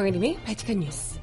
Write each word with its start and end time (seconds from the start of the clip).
정혜림의 0.00 0.38
발칙한 0.46 0.80
뉴스. 0.80 1.20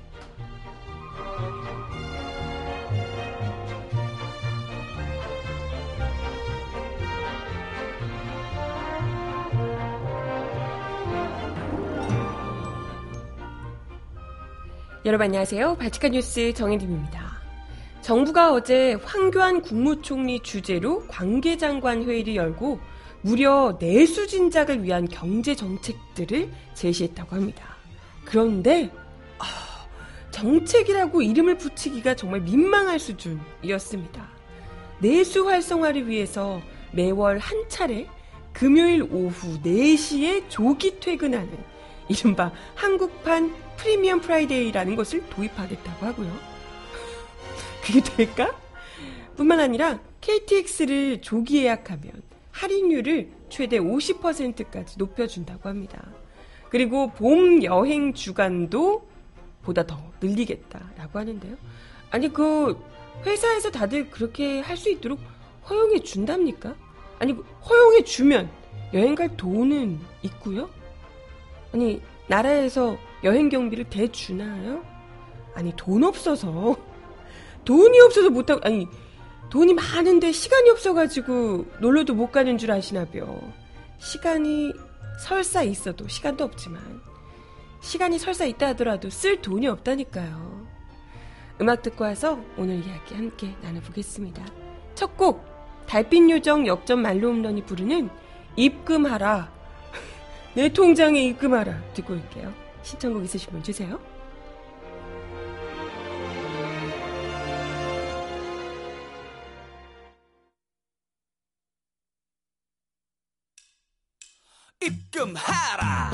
여러분 15.06 15.26
안녕하세요. 15.26 15.78
발칙한 15.78 16.12
뉴스 16.12 16.54
정혜림입니다. 16.54 17.42
정부가 18.02 18.54
어제 18.54 18.94
황교안 19.04 19.64
국무총리 19.64 20.44
주재로 20.44 21.08
관계장관 21.08 22.04
회의를 22.04 22.36
열고 22.36 22.80
무려 23.24 23.76
내수 23.80 24.28
진작을 24.28 24.84
위한 24.84 25.08
경제 25.08 25.56
정책들을 25.56 26.52
제시했다고 26.76 27.36
합니다. 27.36 27.67
그런데 28.28 28.92
아, 29.40 29.88
정책이라고 30.32 31.22
이름을 31.22 31.58
붙이기가 31.58 32.14
정말 32.14 32.42
민망할 32.42 33.00
수준이었습니다. 33.00 34.28
내수 35.00 35.48
활성화를 35.48 36.10
위해서 36.10 36.62
매월 36.92 37.38
한 37.38 37.70
차례 37.70 38.06
금요일 38.52 39.04
오후 39.04 39.62
4시에 39.62 40.50
조기 40.50 41.00
퇴근하는 41.00 41.58
이른바 42.10 42.52
한국판 42.76 43.56
Premium 43.78 44.20
Friday라는 44.20 44.96
것을 44.98 45.24
도입하겠다고 45.30 46.06
하고요. 46.06 46.38
그게 47.82 48.02
될까? 48.02 48.54
뿐만 49.38 49.62
아니라 49.62 50.02
KTX를 50.20 51.22
조기 51.22 51.64
예약하면 51.64 52.12
할인율을 52.52 53.30
최대 53.50 53.80
50%까지 53.80 54.98
높여준다고 54.98 55.70
합니다. 55.70 56.04
그리고 56.70 57.12
봄 57.12 57.64
여행 57.64 58.14
주간도 58.14 59.08
보다 59.64 59.86
더 59.86 59.98
늘리겠다라고 60.22 61.20
하는데요. 61.20 61.56
아니 62.12 62.32
그 62.32 62.78
회사에서 63.26 63.72
다들 63.72 64.10
그렇게 64.10 64.60
할 64.62 64.78
수 64.78 64.90
있도록 64.90 65.20
허용해 65.70 66.00
준답니까? 66.00 66.76
아니 67.20 67.34
허용해 67.68 68.04
주면 68.04 68.50
여행 68.94 69.16
갈 69.16 69.36
돈은 69.36 70.00
있고요. 70.24 70.70
아니 71.74 72.02
나라에서 72.28 72.98
여행 73.24 73.50
경비를 73.50 73.86
대주나요? 73.90 74.84
아니 75.56 75.74
돈 75.76 76.04
없어서 76.04 76.78
돈이 77.66 78.00
없어서 78.00 78.30
못하고 78.30 78.62
아니 78.64 78.88
돈이 79.50 79.74
많은데 79.74 80.32
시간이 80.32 80.70
없어가지고 80.70 81.66
놀러도 81.82 82.14
못 82.14 82.32
가는 82.32 82.58
줄 82.58 82.72
아시나벼. 82.72 83.26
시간이 83.98 84.72
설사 85.18 85.64
있어도 85.64 86.08
시간도 86.08 86.44
없지만 86.44 87.02
시간이 87.82 88.20
설사 88.20 88.46
있다 88.46 88.68
하더라도 88.70 89.10
쓸 89.10 89.42
돈이 89.42 89.68
없다니까요. 89.68 90.68
음악 91.62 91.82
듣고 91.82 92.04
와서 92.04 92.40
오늘 92.58 92.86
이야기 92.86 93.16
함께 93.16 93.56
나눠보겠습니다. 93.62 94.46
첫 94.96 95.16
곡 95.18 95.46
달빛 95.88 96.30
요정 96.30 96.68
역전 96.68 97.02
말로 97.02 97.30
홈런이 97.30 97.64
부르는 97.66 98.10
입금하라 98.56 99.52
내 100.56 100.70
통장에 100.70 101.22
입금하라 101.24 101.94
듣고 101.94 102.14
올게요. 102.14 102.54
신청곡 102.84 103.24
있으신 103.24 103.52
분 103.52 103.64
주세요. 103.64 104.00
입금하라 115.12 116.12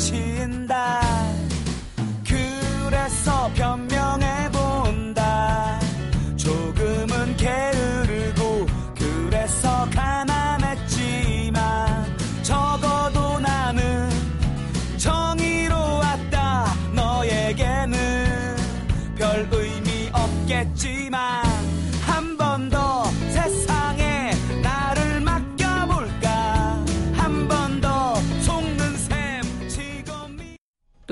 다 0.00 0.69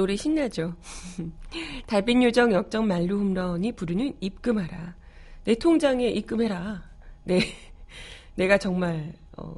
노래 0.08 0.16
신나죠. 0.16 0.74
달빛 1.86 2.22
요정 2.22 2.50
역정 2.50 2.86
말로 2.86 3.18
홈런이 3.18 3.72
부르는 3.72 4.14
입금하라. 4.20 4.96
내 5.44 5.54
통장에 5.54 6.08
입금해라. 6.08 6.82
네. 7.24 7.40
내가 8.34 8.56
정말 8.56 9.12
어, 9.36 9.54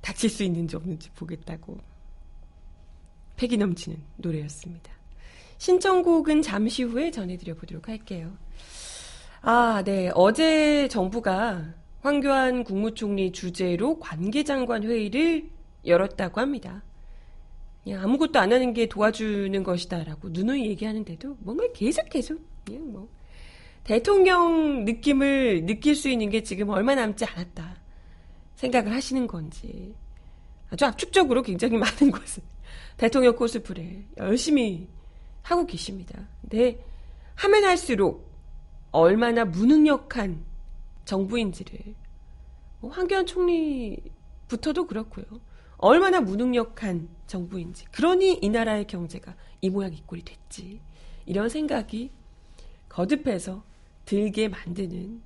다칠 0.00 0.30
수 0.30 0.42
있는지 0.42 0.74
없는지 0.74 1.10
보겠다고 1.10 1.76
패기 3.36 3.58
넘치는 3.58 3.98
노래였습니다. 4.16 4.90
신청곡은 5.58 6.40
잠시 6.40 6.82
후에 6.84 7.10
전해드려 7.10 7.54
보도록 7.54 7.86
할게요. 7.86 8.32
아, 9.42 9.82
네. 9.84 10.10
어제 10.14 10.88
정부가 10.88 11.74
황교안 12.00 12.64
국무총리 12.64 13.32
주재로 13.32 13.98
관계장관 13.98 14.84
회의를 14.84 15.50
열었다고 15.84 16.40
합니다. 16.40 16.82
그냥 17.84 18.02
아무것도 18.02 18.38
안 18.38 18.52
하는 18.52 18.72
게 18.72 18.86
도와주는 18.86 19.62
것이다라고 19.62 20.30
누누이 20.30 20.66
얘기하는데도 20.68 21.36
뭔가 21.40 21.64
계속 21.74 22.08
계속 22.08 22.40
그냥 22.64 22.90
뭐 22.90 23.08
대통령 23.84 24.86
느낌을 24.86 25.66
느낄 25.66 25.94
수 25.94 26.08
있는 26.08 26.30
게 26.30 26.42
지금 26.42 26.70
얼마 26.70 26.94
남지 26.94 27.26
않았다 27.26 27.76
생각을 28.56 28.92
하시는 28.92 29.26
건지 29.26 29.94
아주 30.70 30.86
압축적으로 30.86 31.42
굉장히 31.42 31.76
많은 31.78 32.10
것을 32.10 32.42
대통령 32.96 33.36
코스프레 33.36 34.06
열심히 34.16 34.88
하고 35.42 35.66
계십니다. 35.66 36.26
근데 36.40 36.82
하면 37.34 37.64
할수록 37.64 38.32
얼마나 38.92 39.44
무능력한 39.44 40.42
정부인지를 41.04 41.78
뭐 42.80 42.90
황교안 42.90 43.26
총리부터도 43.26 44.86
그렇고요. 44.86 45.24
얼마나 45.84 46.18
무능력한 46.22 47.10
정부인지. 47.26 47.84
그러니 47.90 48.38
이 48.40 48.48
나라의 48.48 48.86
경제가 48.86 49.34
이 49.60 49.68
모양 49.68 49.92
이 49.92 50.02
꼴이 50.06 50.22
됐지. 50.22 50.80
이런 51.26 51.50
생각이 51.50 52.10
거듭해서 52.88 53.62
들게 54.06 54.48
만드는 54.48 55.20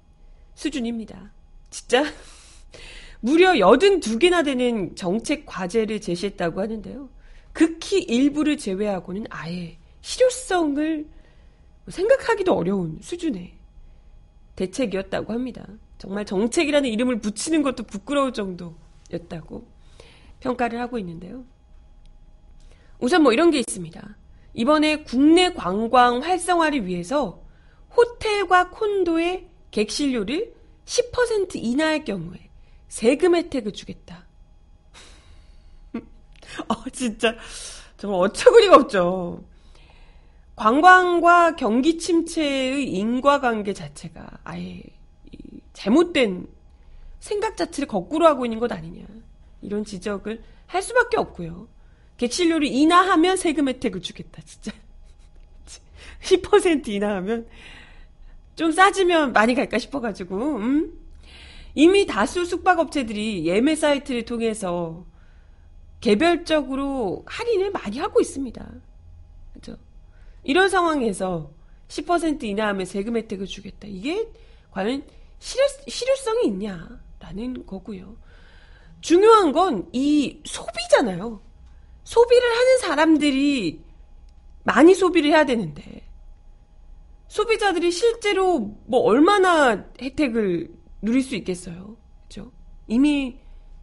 수준입니다. 0.56 1.33
진짜 1.71 2.03
무려 3.21 3.53
82개나 3.53 4.44
되는 4.44 4.97
정책 4.97 5.47
과제를 5.47 6.00
제시했다고 6.00 6.61
하는데요. 6.61 7.09
극히 7.53 8.03
일부를 8.03 8.56
제외하고는 8.56 9.27
아예 9.31 9.79
실효성을 10.00 11.06
생각하기도 11.87 12.53
어려운 12.53 12.99
수준의 13.00 13.55
대책이었다고 14.56 15.33
합니다. 15.33 15.69
정말 15.99 16.25
정책이라는 16.25 16.88
이름을 16.91 17.21
붙이는 17.21 17.62
것도 17.62 17.85
부끄러울 17.85 18.33
정도였다고 18.33 19.78
평가를 20.40 20.81
하고 20.81 20.99
있는데요. 20.99 21.44
우선 22.99 23.23
뭐 23.23 23.32
이런 23.32 23.50
게 23.50 23.58
있습니다. 23.58 24.17
이번에 24.55 25.02
국내 25.05 25.52
관광 25.52 26.23
활성화를 26.23 26.87
위해서 26.87 27.43
호텔과 27.96 28.70
콘도의 28.70 29.49
객실료를 29.70 30.55
10% 30.85 31.56
인하할 31.56 32.05
경우에 32.05 32.50
세금 32.88 33.37
혜택을 33.37 33.73
주겠다. 33.73 34.26
어, 35.94 36.90
진짜 36.93 37.37
정말 37.96 38.20
어처구니가 38.20 38.76
없죠. 38.76 39.44
관광과 40.56 41.55
경기 41.55 41.99
침체의 41.99 42.90
인과관계 42.90 43.75
자체가 43.75 44.26
아예 44.43 44.82
잘못된 45.73 46.49
생각 47.20 47.56
자체를 47.56 47.87
거꾸로 47.87 48.26
하고 48.26 48.44
있는 48.44 48.58
것 48.58 48.73
아니냐. 48.73 49.05
이런 49.63 49.85
지적을 49.85 50.43
할 50.67 50.83
수밖에 50.83 51.17
없고요. 51.17 51.69
객실료를 52.17 52.67
인하하면 52.67 53.37
세금 53.37 53.69
혜택을 53.69 54.03
주겠다. 54.03 54.43
진짜 54.43 54.73
10% 56.23 56.89
인하하면 56.89 57.47
좀 58.57 58.73
싸지면 58.73 59.33
많이 59.33 59.55
갈까 59.55 59.79
싶어가지고, 59.79 60.57
음? 60.57 60.99
이미 61.75 62.07
다수 62.07 62.45
숙박업체들이 62.45 63.47
예매 63.47 63.77
사이트를 63.77 64.25
통해서 64.25 65.07
개별적으로 66.01 67.23
할인을 67.27 67.71
많이 67.71 67.99
하고 67.99 68.21
있습니다. 68.21 68.69
그죠? 69.55 69.77
이런 70.43 70.69
상황에서 70.69 71.53
10% 71.89 72.43
인하하면 72.45 72.87
세금 72.87 73.17
혜택을 73.17 73.47
주겠다. 73.47 73.87
이게 73.87 74.29
과연 74.71 75.05
실효, 75.39 75.65
실효성이 75.87 76.47
있냐라는 76.47 77.65
거고요. 77.67 78.17
중요한 79.00 79.53
건 79.53 79.89
이 79.93 80.41
소비잖아요. 80.45 81.41
소비를 82.05 82.49
하는 82.56 82.79
사람들이 82.79 83.85
많이 84.65 84.95
소비를 84.95 85.31
해야 85.31 85.45
되는데 85.45 86.03
소비자들이 87.29 87.91
실제로 87.91 88.59
뭐 88.87 89.00
얼마나 89.00 89.85
혜택을 90.00 90.71
누릴 91.03 91.23
수 91.23 91.37
있겠어요. 91.37 91.97
그죠? 92.23 92.50
이미 92.87 93.39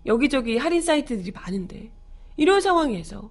여기저기 0.06 0.58
할인 0.58 0.82
사이트들이 0.82 1.32
많은데 1.32 1.92
이런 2.38 2.62
상황에서 2.62 3.30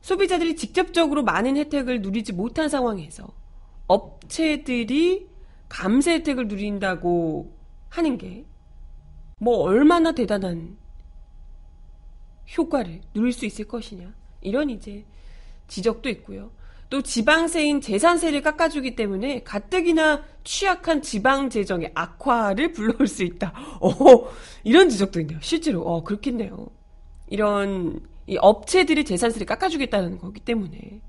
소비자들이 0.00 0.56
직접적으로 0.56 1.22
많은 1.22 1.56
혜택을 1.56 2.00
누리지 2.02 2.32
못한 2.32 2.68
상황에서 2.68 3.28
업체들이 3.86 5.28
감세 5.68 6.14
혜택을 6.14 6.48
누린다고 6.48 7.54
하는 7.90 8.16
게 8.18 8.46
뭐 9.38 9.58
얼마나 9.58 10.12
대단한 10.12 10.76
효과를 12.56 13.00
누릴 13.14 13.32
수 13.32 13.46
있을 13.46 13.66
것이냐. 13.66 14.12
이런 14.40 14.70
이제 14.70 15.04
지적도 15.66 16.08
있고요. 16.08 16.50
또 16.90 17.02
지방세인 17.02 17.82
재산세를 17.82 18.40
깎아주기 18.40 18.96
때문에 18.96 19.42
가뜩이나 19.42 20.24
취약한 20.42 21.02
지방 21.02 21.50
재정의 21.50 21.92
악화를 21.94 22.72
불러올 22.72 23.06
수 23.06 23.24
있다. 23.24 23.52
어, 23.80 23.90
이런 24.64 24.88
지적도 24.88 25.20
있네요. 25.20 25.38
실제로 25.42 25.82
어 25.82 26.02
그렇겠네요. 26.02 26.66
이런 27.28 28.00
이 28.26 28.38
업체들이 28.38 29.04
재산세를 29.04 29.46
깎아주겠다는 29.46 30.18
거기 30.18 30.40
때문에 30.40 31.00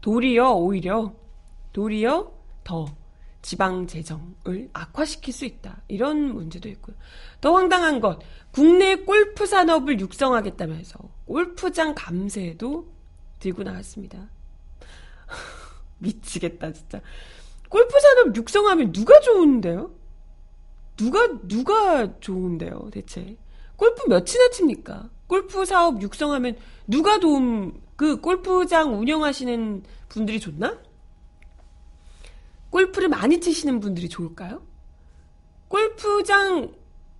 도리어 0.00 0.54
오히려 0.54 1.14
도리어 1.72 2.32
더 2.64 2.86
지방 3.42 3.88
재정을 3.88 4.70
악화시킬 4.72 5.34
수 5.34 5.44
있다. 5.44 5.82
이런 5.88 6.32
문제도 6.32 6.68
있고요. 6.70 6.96
더 7.40 7.52
황당한 7.54 8.00
것, 8.00 8.20
국내 8.52 8.96
골프 8.96 9.46
산업을 9.46 9.98
육성하겠다면서 10.00 10.98
골프장 11.26 11.94
감세도 11.94 12.86
들고 13.40 13.64
나왔습니다. 13.64 14.30
미치겠다, 15.98 16.72
진짜. 16.72 17.00
골프 17.68 17.98
산업 17.98 18.36
육성하면 18.36 18.92
누가 18.92 19.18
좋은데요? 19.20 19.90
누가, 20.96 21.26
누가 21.48 22.20
좋은데요, 22.20 22.90
대체? 22.92 23.36
골프 23.76 24.06
몇이나 24.08 24.50
칩니까? 24.52 25.10
골프 25.26 25.64
사업 25.64 26.00
육성하면 26.00 26.56
누가 26.86 27.18
도움, 27.18 27.80
그 27.96 28.20
골프장 28.20 29.00
운영하시는 29.00 29.82
분들이 30.08 30.38
좋나? 30.38 30.78
골프를 32.72 33.10
많이 33.10 33.38
치시는 33.38 33.80
분들이 33.80 34.08
좋을까요? 34.08 34.62
골프장 35.68 36.72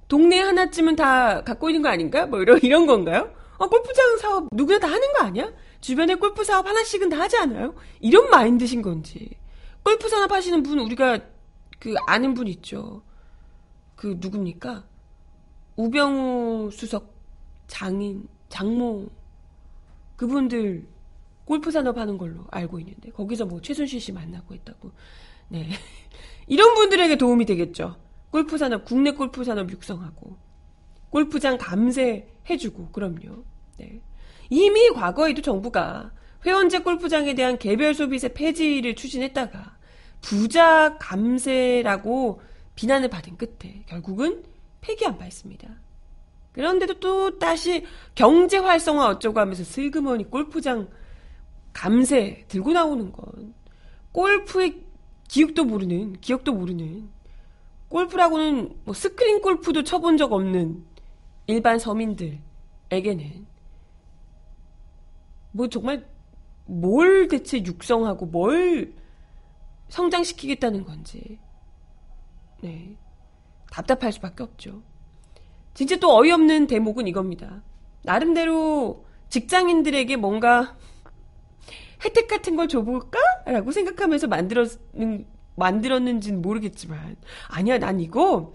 동네 0.08 0.40
하나쯤은 0.40 0.96
다 0.96 1.44
갖고 1.44 1.68
있는 1.68 1.82
거 1.82 1.90
아닌가? 1.90 2.26
뭐 2.26 2.40
이런 2.40 2.58
이런 2.62 2.86
건가요? 2.86 3.32
어, 3.58 3.68
골프장 3.68 4.16
사업 4.16 4.48
누구나 4.50 4.78
다 4.78 4.88
하는 4.88 5.12
거 5.12 5.24
아니야? 5.24 5.52
주변에 5.80 6.14
골프 6.14 6.42
사업 6.42 6.66
하나씩은 6.66 7.10
다 7.10 7.20
하지 7.20 7.36
않아요? 7.36 7.74
이런 8.00 8.30
마인드신 8.30 8.80
건지. 8.80 9.30
골프 9.84 10.08
산업 10.08 10.32
하시는 10.32 10.62
분 10.62 10.78
우리가 10.78 11.18
그 11.78 11.94
아는 12.06 12.32
분 12.32 12.46
있죠. 12.48 13.02
그 13.94 14.16
누굽니까? 14.18 14.84
우병우 15.76 16.70
수석 16.72 17.12
장인 17.66 18.26
장모 18.48 19.08
그분들 20.16 20.86
골프 21.44 21.70
산업 21.70 21.98
하는 21.98 22.16
걸로 22.16 22.44
알고 22.50 22.78
있는데 22.80 23.10
거기서 23.10 23.44
뭐 23.44 23.60
최순실 23.60 24.00
씨 24.00 24.12
만나고 24.12 24.54
있다고 24.54 24.92
네. 25.52 25.68
이런 26.48 26.74
분들에게 26.74 27.16
도움이 27.16 27.44
되겠죠. 27.44 27.96
골프 28.30 28.56
산업, 28.56 28.84
국내 28.84 29.12
골프 29.12 29.44
산업 29.44 29.70
육성하고, 29.70 30.36
골프장 31.10 31.58
감세해주고, 31.58 32.88
그럼요. 32.90 33.44
네. 33.76 34.00
이미 34.48 34.88
과거에도 34.90 35.42
정부가 35.42 36.10
회원제 36.44 36.80
골프장에 36.80 37.34
대한 37.34 37.58
개별 37.58 37.94
소비세 37.94 38.32
폐지를 38.32 38.96
추진했다가 38.96 39.76
부자 40.22 40.96
감세라고 40.98 42.40
비난을 42.74 43.10
받은 43.10 43.36
끝에 43.36 43.82
결국은 43.86 44.42
폐기한 44.80 45.18
바 45.18 45.26
있습니다. 45.26 45.68
그런데도 46.52 46.94
또 47.00 47.38
다시 47.38 47.86
경제 48.14 48.58
활성화 48.58 49.08
어쩌고 49.08 49.38
하면서 49.38 49.62
슬그머니 49.64 50.28
골프장 50.28 50.88
감세 51.72 52.44
들고 52.48 52.72
나오는 52.72 53.10
건 53.12 53.54
골프의 54.12 54.91
기억도 55.32 55.64
모르는, 55.64 56.20
기억도 56.20 56.52
모르는, 56.52 57.08
골프라고는 57.88 58.76
뭐 58.84 58.92
스크린 58.92 59.40
골프도 59.40 59.82
쳐본 59.82 60.18
적 60.18 60.34
없는 60.34 60.84
일반 61.46 61.78
서민들에게는 61.78 63.46
뭐 65.52 65.68
정말 65.70 66.06
뭘 66.66 67.28
대체 67.28 67.64
육성하고 67.64 68.26
뭘 68.26 68.94
성장시키겠다는 69.88 70.84
건지, 70.84 71.38
네. 72.60 72.98
답답할 73.70 74.12
수밖에 74.12 74.42
없죠. 74.42 74.82
진짜 75.72 75.96
또 75.96 76.14
어이없는 76.14 76.66
대목은 76.66 77.06
이겁니다. 77.06 77.62
나름대로 78.02 79.06
직장인들에게 79.30 80.14
뭔가 80.16 80.76
혜택 82.04 82.28
같은 82.28 82.56
걸 82.56 82.68
줘볼까? 82.68 83.18
라고 83.46 83.70
생각하면서 83.72 84.26
만들었는, 84.28 85.26
만들었는지는 85.56 86.42
모르겠지만. 86.42 87.16
아니야, 87.48 87.78
난 87.78 88.00
이거, 88.00 88.52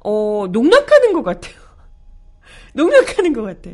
어, 0.00 0.46
농락하는 0.50 1.12
것 1.12 1.22
같아요. 1.22 1.54
농락하는 2.74 3.32
것 3.32 3.42
같아. 3.42 3.70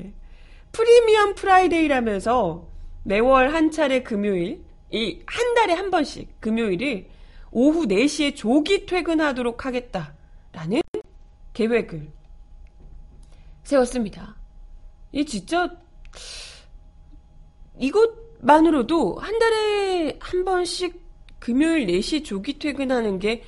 Premium 0.72 1.34
Friday라면서 1.34 2.68
매월 3.04 3.52
한 3.54 3.70
차례 3.70 4.02
금요일, 4.02 4.64
이 4.92 5.22
한 5.26 5.54
달에 5.54 5.74
한 5.74 5.90
번씩 5.90 6.40
금요일이 6.40 7.08
오후 7.50 7.86
4시에 7.86 8.34
조기 8.36 8.86
퇴근하도록 8.86 9.64
하겠다라는 9.66 10.80
계획을 11.52 12.10
세웠습니다. 13.64 14.36
이 15.12 15.24
진짜 15.26 15.70
이것 17.78 18.27
만으로도 18.40 19.16
한 19.16 19.38
달에 19.38 20.16
한 20.20 20.44
번씩 20.44 21.00
금요일 21.38 21.86
4시 21.86 22.24
조기 22.24 22.58
퇴근하는 22.58 23.18
게 23.18 23.42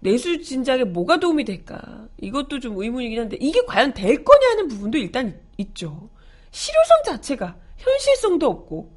내수 0.00 0.42
진작에 0.42 0.84
뭐가 0.84 1.20
도움이 1.20 1.44
될까? 1.44 2.08
이것도 2.20 2.58
좀 2.58 2.80
의문이긴 2.80 3.20
한데 3.20 3.36
이게 3.40 3.64
과연 3.64 3.94
될 3.94 4.24
거냐는 4.24 4.68
부분도 4.68 4.98
일단 4.98 5.40
있죠. 5.58 6.10
실효성 6.50 7.02
자체가 7.06 7.56
현실성도 7.78 8.48
없고 8.48 8.92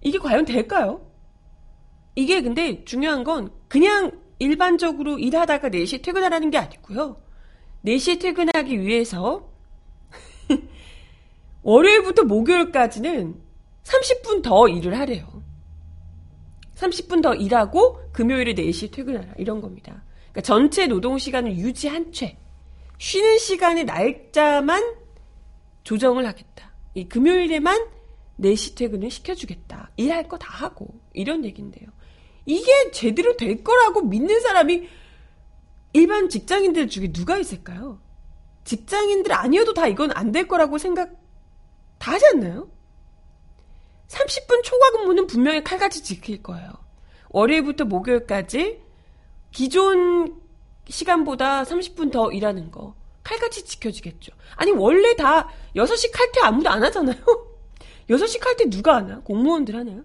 이게 0.00 0.18
과연 0.18 0.44
될까요? 0.44 1.00
이게 2.16 2.42
근데 2.42 2.84
중요한 2.84 3.22
건 3.22 3.50
그냥 3.68 4.10
일반적으로 4.40 5.18
일하다가 5.18 5.68
4시에 5.68 6.02
퇴근하라는 6.02 6.50
게 6.50 6.58
아니고요. 6.58 7.20
4시에 7.84 8.20
퇴근하기 8.20 8.80
위해서 8.80 9.48
월요일부터 11.62 12.24
목요일까지는 12.24 13.47
30분 13.84 14.42
더 14.42 14.68
일을 14.68 14.98
하래요. 14.98 15.42
30분 16.76 17.22
더 17.22 17.34
일하고 17.34 18.00
금요일에 18.12 18.54
4시에 18.54 18.92
퇴근하라. 18.92 19.34
이런 19.38 19.60
겁니다. 19.60 20.02
그러니까 20.30 20.40
전체 20.42 20.86
노동 20.86 21.18
시간을 21.18 21.56
유지한 21.56 22.12
채 22.12 22.38
쉬는 22.98 23.38
시간의 23.38 23.84
날짜만 23.84 24.94
조정을 25.84 26.26
하겠다. 26.26 26.72
이 26.94 27.08
금요일에만 27.08 27.86
4시 28.40 28.76
퇴근을 28.76 29.10
시켜주겠다. 29.10 29.90
일할 29.96 30.28
거 30.28 30.36
다 30.38 30.48
하고 30.50 30.88
이런 31.14 31.44
얘기인데요. 31.44 31.88
이게 32.46 32.90
제대로 32.92 33.36
될 33.36 33.62
거라고 33.64 34.02
믿는 34.02 34.40
사람이 34.40 34.88
일반 35.94 36.28
직장인들 36.28 36.88
중에 36.88 37.12
누가 37.12 37.36
있을까요? 37.38 38.00
직장인들 38.64 39.32
아니어도 39.32 39.74
다 39.74 39.86
이건 39.88 40.12
안 40.14 40.30
될 40.32 40.46
거라고 40.46 40.78
생각 40.78 41.10
다 41.98 42.12
하지 42.12 42.26
않나요? 42.34 42.70
30분 44.08 44.62
초과 44.62 44.90
근무는 44.92 45.26
분명히 45.26 45.62
칼같이 45.62 46.02
지킬 46.02 46.42
거예요. 46.42 46.70
월요일부터 47.30 47.84
목요일까지 47.84 48.80
기존 49.52 50.40
시간보다 50.88 51.64
30분 51.64 52.10
더 52.10 52.32
일하는 52.32 52.70
거 52.70 52.94
칼같이 53.22 53.64
지켜지겠죠. 53.64 54.32
아니 54.56 54.72
원래 54.72 55.14
다 55.14 55.48
6시 55.76 56.10
칼퇴 56.12 56.40
아무도 56.40 56.70
안 56.70 56.82
하잖아요. 56.84 57.16
6시 58.08 58.40
칼퇴 58.40 58.70
누가 58.70 58.96
하나? 58.96 59.20
공무원들 59.20 59.76
하나요? 59.76 60.02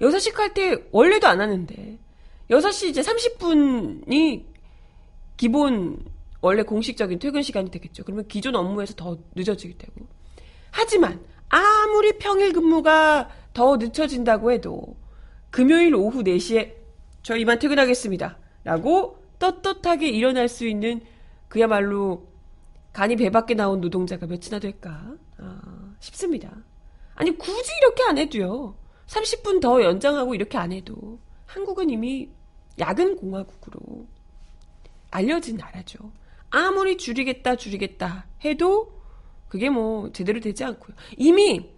6시 0.00 0.32
칼퇴 0.34 0.76
원래도 0.90 1.28
안 1.28 1.40
하는데 1.40 1.98
6시 2.50 2.88
이제 2.88 3.00
30분이 3.00 4.44
기본 5.36 6.04
원래 6.40 6.62
공식적인 6.62 7.20
퇴근 7.20 7.42
시간이 7.42 7.70
되겠죠. 7.70 8.04
그러면 8.04 8.26
기존 8.26 8.56
업무에서 8.56 8.94
더 8.94 9.16
늦어지게 9.34 9.78
되고. 9.78 10.06
하지만 10.70 11.24
아무리 11.48 12.18
평일 12.18 12.52
근무가 12.52 13.30
더 13.54 13.76
늦춰진다고 13.76 14.52
해도 14.52 14.96
금요일 15.50 15.94
오후 15.94 16.22
4시에 16.22 16.74
저 17.22 17.36
이만 17.36 17.58
퇴근하겠습니다. 17.58 18.38
라고 18.64 19.18
떳떳하게 19.38 20.08
일어날 20.08 20.48
수 20.48 20.66
있는 20.66 21.00
그야말로 21.48 22.26
간이 22.92 23.16
배 23.16 23.30
밖에 23.30 23.54
나온 23.54 23.80
노동자가 23.80 24.26
몇이나 24.26 24.58
될까 24.58 25.14
아, 25.38 25.94
싶습니다. 26.00 26.50
아니 27.14 27.36
굳이 27.38 27.70
이렇게 27.80 28.02
안 28.08 28.18
해도요. 28.18 28.76
30분 29.06 29.60
더 29.60 29.82
연장하고 29.82 30.34
이렇게 30.34 30.58
안 30.58 30.72
해도 30.72 31.18
한국은 31.46 31.90
이미 31.90 32.30
야근 32.78 33.16
공화국으로 33.16 34.06
알려진 35.10 35.56
나라죠. 35.56 35.98
아무리 36.50 36.96
줄이겠다 36.96 37.56
줄이겠다 37.56 38.26
해도 38.44 39.00
그게 39.48 39.70
뭐 39.70 40.10
제대로 40.12 40.40
되지 40.40 40.64
않고요. 40.64 40.96
이미 41.16 41.73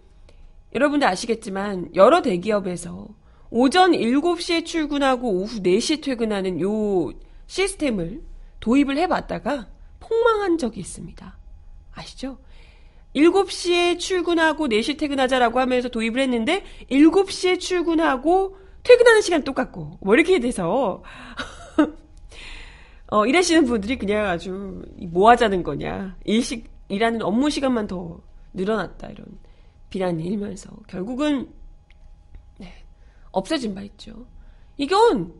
여러분들 0.73 1.07
아시겠지만 1.07 1.89
여러 1.95 2.21
대기업에서 2.21 3.07
오전 3.49 3.91
7시에 3.91 4.65
출근하고 4.65 5.29
오후 5.29 5.61
4시에 5.61 6.03
퇴근하는 6.03 6.59
요 6.61 7.11
시스템을 7.47 8.21
도입을 8.59 8.97
해봤다가 8.97 9.67
폭망한 9.99 10.57
적이 10.57 10.81
있습니다. 10.81 11.37
아시죠? 11.93 12.37
7시에 13.15 13.97
출근하고 13.97 14.67
4시 14.67 14.99
퇴근하자라고 14.99 15.59
하면서 15.59 15.89
도입을 15.89 16.21
했는데 16.21 16.63
7시에 16.91 17.59
출근하고 17.59 18.57
퇴근하는 18.83 19.21
시간 19.21 19.43
똑같고 19.43 19.97
뭐 20.01 20.15
이렇게 20.15 20.39
돼서 20.39 21.03
어, 23.09 23.25
일하시는 23.25 23.65
분들이 23.65 23.97
그냥 23.97 24.27
아주 24.27 24.81
뭐 25.09 25.29
하자는 25.31 25.63
거냐 25.63 26.17
일식 26.25 26.69
일하는 26.89 27.21
업무 27.21 27.49
시간만 27.49 27.87
더 27.87 28.19
늘어났다 28.53 29.07
이런 29.07 29.25
비난이 29.89 30.23
일면서 30.23 30.69
결국은 30.87 31.53
네, 32.57 32.83
없어진 33.31 33.73
바 33.73 33.81
있죠. 33.81 34.27
이건 34.77 35.33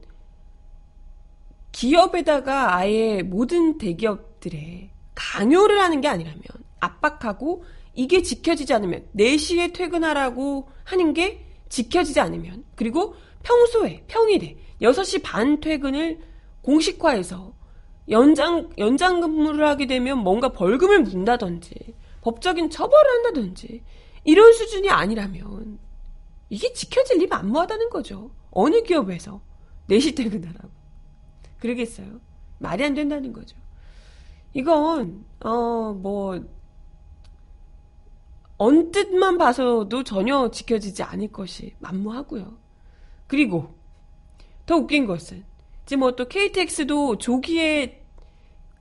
기업에다가 1.72 2.76
아예 2.76 3.22
모든 3.22 3.78
대기업들의 3.78 4.90
강요를 5.14 5.80
하는 5.80 6.02
게 6.02 6.08
아니라면 6.08 6.42
압박하고 6.80 7.64
이게 7.94 8.22
지켜지지 8.22 8.74
않으면 8.74 9.08
4시에 9.16 9.74
퇴근하라고 9.74 10.70
하는 10.84 11.14
게 11.14 11.46
지켜지지 11.70 12.20
않으면 12.20 12.64
그리고 12.76 13.16
평소에 13.44 14.04
평일에 14.08 14.58
6시 14.82 15.22
반 15.24 15.60
퇴근을 15.60 16.20
공식화해서 16.62 17.54
연장 18.10 18.70
연장 18.78 19.20
근무를 19.20 19.68
하게 19.68 19.86
되면 19.88 20.20
뭔가 20.20 20.50
벌금을 20.50 21.02
문다든지 21.02 21.96
법적인 22.22 22.70
처벌을 22.70 23.12
한다든지 23.12 23.84
이런 24.28 24.52
수준이 24.52 24.90
아니라면 24.90 25.80
이게 26.50 26.74
지켜질 26.74 27.20
리 27.20 27.28
만무하다는 27.28 27.90
거죠. 27.90 28.30
어느 28.52 28.84
기업에서 28.84 29.42
4시 29.90 30.18
퇴근하라고. 30.18 30.70
그러겠어요. 31.60 32.20
말이 32.60 32.84
안 32.84 32.94
된다는 32.94 33.32
거죠. 33.32 33.58
이건 34.54 35.26
어 35.40 35.94
뭐 35.94 36.46
언뜻만 38.58 39.38
봐서도 39.38 40.04
전혀 40.04 40.50
지켜지지 40.52 41.04
않을 41.04 41.32
것이 41.32 41.76
만무하고요. 41.80 42.58
그리고 43.28 43.76
더 44.66 44.76
웃긴 44.76 45.06
것은 45.06 45.46
지금 45.86 46.02
뭐 46.02 46.12
또 46.12 46.28
KTX도 46.28 47.18
조기에 47.20 48.04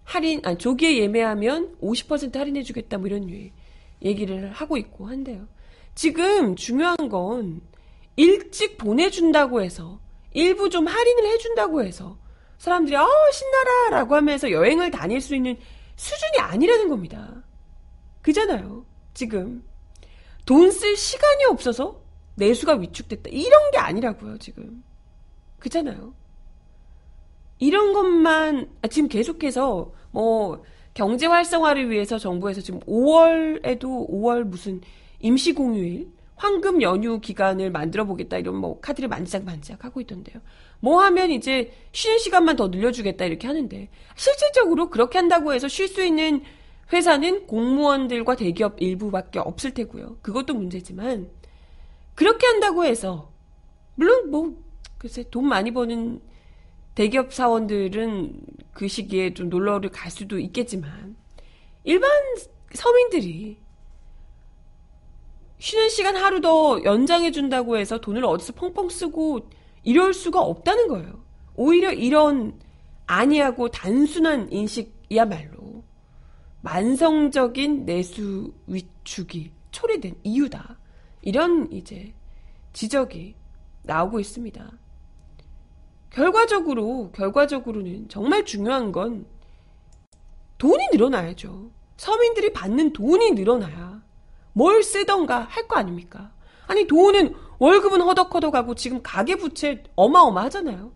할인, 0.02 0.40
아 0.44 0.56
조기에 0.56 0.98
예매하면 0.98 1.76
50% 1.80 2.34
할인해주겠다 2.34 2.98
뭐 2.98 3.06
이런 3.06 3.28
얘기를 4.02 4.50
하고 4.52 4.76
있고 4.76 5.06
한데요. 5.06 5.46
지금 5.94 6.56
중요한 6.56 6.96
건 7.08 7.60
일찍 8.16 8.78
보내준다고 8.78 9.62
해서 9.62 10.00
일부 10.32 10.68
좀 10.68 10.86
할인을 10.86 11.26
해준다고 11.26 11.82
해서 11.82 12.18
사람들이 12.58 12.96
아 12.96 13.06
신나라라고 13.32 14.14
하면서 14.14 14.50
여행을 14.50 14.90
다닐 14.90 15.20
수 15.20 15.34
있는 15.34 15.56
수준이 15.96 16.38
아니라는 16.38 16.88
겁니다. 16.88 17.42
그잖아요. 18.22 18.84
지금 19.14 19.64
돈 20.44 20.70
쓸 20.70 20.96
시간이 20.96 21.44
없어서 21.46 22.00
내수가 22.36 22.74
위축됐다 22.74 23.30
이런 23.30 23.70
게 23.70 23.78
아니라고요 23.78 24.38
지금. 24.38 24.82
그잖아요. 25.58 26.14
이런 27.58 27.92
것만 27.92 28.68
아, 28.82 28.88
지금 28.88 29.08
계속해서 29.08 29.92
뭐 30.10 30.62
경제 30.96 31.26
활성화를 31.26 31.90
위해서 31.90 32.18
정부에서 32.18 32.62
지금 32.62 32.80
5월에도 32.80 34.08
5월 34.08 34.44
무슨 34.44 34.80
임시 35.20 35.52
공휴일 35.52 36.10
황금 36.36 36.80
연휴 36.80 37.20
기간을 37.20 37.70
만들어 37.70 38.06
보겠다 38.06 38.38
이런 38.38 38.56
뭐 38.56 38.80
카드를 38.80 39.06
만지작만지작 39.10 39.84
하고 39.84 40.00
있던데요. 40.00 40.40
뭐 40.80 41.02
하면 41.02 41.30
이제 41.30 41.70
쉬는 41.92 42.16
시간만 42.18 42.56
더 42.56 42.68
늘려주겠다 42.68 43.26
이렇게 43.26 43.46
하는데 43.46 43.90
실질적으로 44.14 44.88
그렇게 44.88 45.18
한다고 45.18 45.52
해서 45.52 45.68
쉴 45.68 45.86
수 45.86 46.02
있는 46.02 46.42
회사는 46.90 47.46
공무원들과 47.46 48.36
대기업 48.36 48.80
일부밖에 48.80 49.38
없을 49.38 49.74
테고요. 49.74 50.16
그것도 50.22 50.54
문제지만 50.54 51.28
그렇게 52.14 52.46
한다고 52.46 52.86
해서 52.86 53.30
물론 53.96 54.30
뭐 54.30 54.56
글쎄 54.96 55.24
돈 55.30 55.46
많이 55.46 55.72
버는 55.72 56.22
대기업 56.96 57.32
사원들은 57.32 58.40
그 58.72 58.88
시기에 58.88 59.34
좀 59.34 59.48
놀러를 59.50 59.90
갈 59.90 60.10
수도 60.10 60.38
있겠지만 60.38 61.14
일반 61.84 62.10
서민들이 62.72 63.58
쉬는 65.58 65.88
시간 65.90 66.16
하루 66.16 66.40
더 66.40 66.82
연장해 66.82 67.30
준다고 67.30 67.76
해서 67.76 68.00
돈을 68.00 68.24
어디서 68.24 68.54
펑펑 68.54 68.88
쓰고 68.88 69.48
이럴 69.84 70.12
수가 70.14 70.40
없다는 70.40 70.88
거예요. 70.88 71.22
오히려 71.54 71.92
이런 71.92 72.58
아니하고 73.06 73.68
단순한 73.68 74.50
인식이야말로 74.50 75.84
만성적인 76.62 77.84
내수 77.84 78.52
위축이 78.66 79.52
초래된 79.70 80.16
이유다. 80.24 80.78
이런 81.22 81.70
이제 81.70 82.14
지적이 82.72 83.34
나오고 83.82 84.18
있습니다. 84.18 84.70
결과적으로, 86.16 87.10
결과적으로는 87.12 88.08
정말 88.08 88.46
중요한 88.46 88.90
건 88.90 89.26
돈이 90.56 90.88
늘어나야죠. 90.92 91.70
서민들이 91.98 92.54
받는 92.54 92.94
돈이 92.94 93.32
늘어나야 93.32 94.02
뭘 94.54 94.82
쓰던가 94.82 95.40
할 95.40 95.68
거 95.68 95.76
아닙니까? 95.76 96.32
아니, 96.68 96.86
돈은 96.86 97.34
월급은 97.58 98.00
허덕허덕하고 98.00 98.74
지금 98.76 99.02
가계부채 99.02 99.82
어마어마하잖아요. 99.94 100.90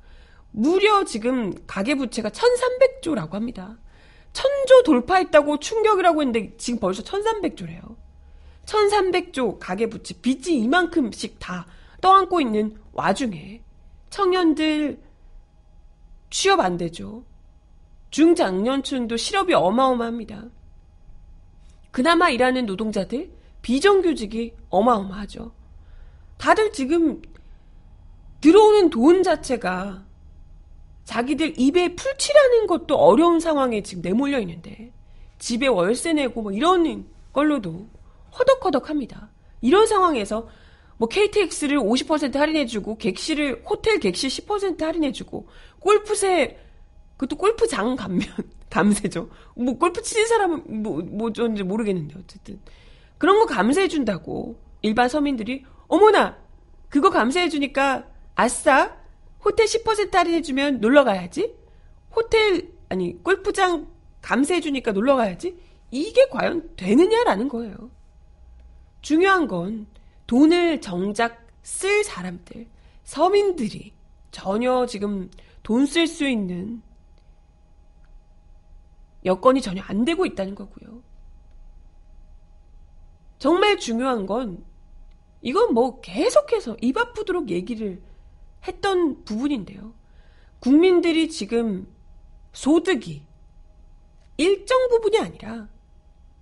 무려 0.53 1.05
지금 1.05 1.55
가계부채가 1.67 2.31
1300조라고 2.31 3.33
합니다. 3.33 3.77
천조 4.33 4.83
돌파했다고 4.85 5.59
충격이라고 5.59 6.23
했는데 6.23 6.57
지금 6.57 6.81
벌써 6.81 7.03
1300조래요. 7.03 7.95
1300조 8.65 9.59
가계부채 9.61 10.15
빚이 10.23 10.57
이만큼씩 10.61 11.39
다 11.39 11.67
떠안고 12.01 12.41
있는 12.41 12.75
와중에 12.95 13.63
청년들 14.09 15.10
취업 16.31 16.61
안 16.61 16.77
되죠. 16.77 17.25
중장년층도 18.11 19.17
실업이 19.17 19.55
어마어마합니다. 19.55 20.45
그나마 21.91 22.31
일하는 22.31 22.67
노동자들 22.67 23.31
비정규직이 23.63 24.55
어마어마하죠. 24.69 25.53
다들 26.39 26.73
지금 26.73 27.21
들어오는 28.41 28.91
돈 28.91 29.23
자체가 29.23 30.05
자기들 31.05 31.55
입에 31.59 31.95
풀칠하는 31.95 32.67
것도 32.67 32.97
어려운 32.97 33.41
상황에 33.41 33.83
지금 33.83 34.03
내몰려 34.03 34.39
있는데 34.41 34.93
집에 35.39 35.67
월세 35.67 36.13
내고 36.13 36.43
뭐 36.43 36.53
이런 36.53 37.07
걸로도 37.33 37.89
허덕허덕합니다. 38.39 39.31
이런 39.61 39.87
상황에서 39.87 40.49
뭐 41.01 41.09
KTX를 41.09 41.79
50% 41.79 42.35
할인해주고 42.35 42.99
객실을 42.99 43.63
호텔 43.65 43.99
객실 43.99 44.29
10% 44.29 44.83
할인해주고 44.83 45.49
골프세 45.79 46.59
그것도 47.17 47.39
골프장 47.39 47.97
감면 47.97 48.29
감세죠. 48.69 49.31
뭐 49.57 49.79
골프 49.79 50.03
치는 50.03 50.27
사람은 50.27 50.83
뭐 50.83 51.01
뭐뭔지 51.01 51.63
모르겠는데 51.63 52.17
어쨌든 52.19 52.61
그런 53.17 53.39
거 53.39 53.47
감세해준다고 53.47 54.61
일반 54.83 55.09
서민들이 55.09 55.65
어머나 55.89 56.37
그거 56.91 57.09
감세해주니까 57.09 58.07
아싸 58.35 58.95
호텔 59.43 59.65
10% 59.65 60.13
할인해주면 60.13 60.81
놀러 60.81 61.05
가야지 61.05 61.55
호텔 62.15 62.73
아니 62.91 63.23
골프장 63.23 63.89
감세해주니까 64.21 64.93
놀러 64.93 65.17
가야지 65.17 65.57
이게 65.91 66.29
과연 66.29 66.77
되느냐라는 66.77 67.49
거예요. 67.49 67.91
중요한 69.01 69.49
건 69.49 69.87
돈을 70.31 70.81
정작 70.81 71.45
쓸 71.65 72.05
사람들, 72.05 72.69
서민들이 73.03 73.93
전혀 74.31 74.87
지금 74.87 75.29
돈 75.65 75.87
쓸 75.87 76.07
수 76.07 76.29
있는 76.29 76.83
여건이 79.25 79.61
전혀 79.61 79.83
안 79.83 80.05
되고 80.05 80.25
있다는 80.25 80.55
거고요. 80.55 81.03
정말 83.41 83.77
중요한 83.81 84.27
건 84.27 84.65
이건 85.43 85.75
뭐 85.75 86.01
계속해서 86.01 86.77
입 86.81 86.97
아프도록 86.97 87.51
얘기를 87.51 88.01
했던 88.69 89.25
부분인데요. 89.25 89.93
국민들이 90.61 91.29
지금 91.29 91.93
소득이 92.53 93.27
일정 94.37 94.89
부분이 94.91 95.19
아니라 95.19 95.69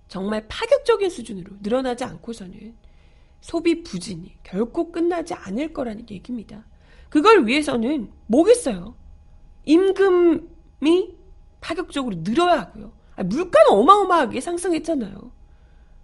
정말 0.07 0.47
파격적인 0.47 1.09
수준으로 1.09 1.55
늘어나지 1.61 2.03
않고서는 2.03 2.87
소비 3.41 3.83
부진이 3.83 4.37
결코 4.43 4.91
끝나지 4.91 5.33
않을 5.33 5.73
거라는 5.73 6.05
얘기입니다. 6.09 6.65
그걸 7.09 7.47
위해서는 7.47 8.11
뭐겠어요? 8.27 8.95
임금이 9.65 11.15
파격적으로 11.61 12.23
늘어야 12.23 12.61
하고요. 12.61 12.91
물가는 13.17 13.71
어마어마하게 13.71 14.41
상승했잖아요. 14.41 15.31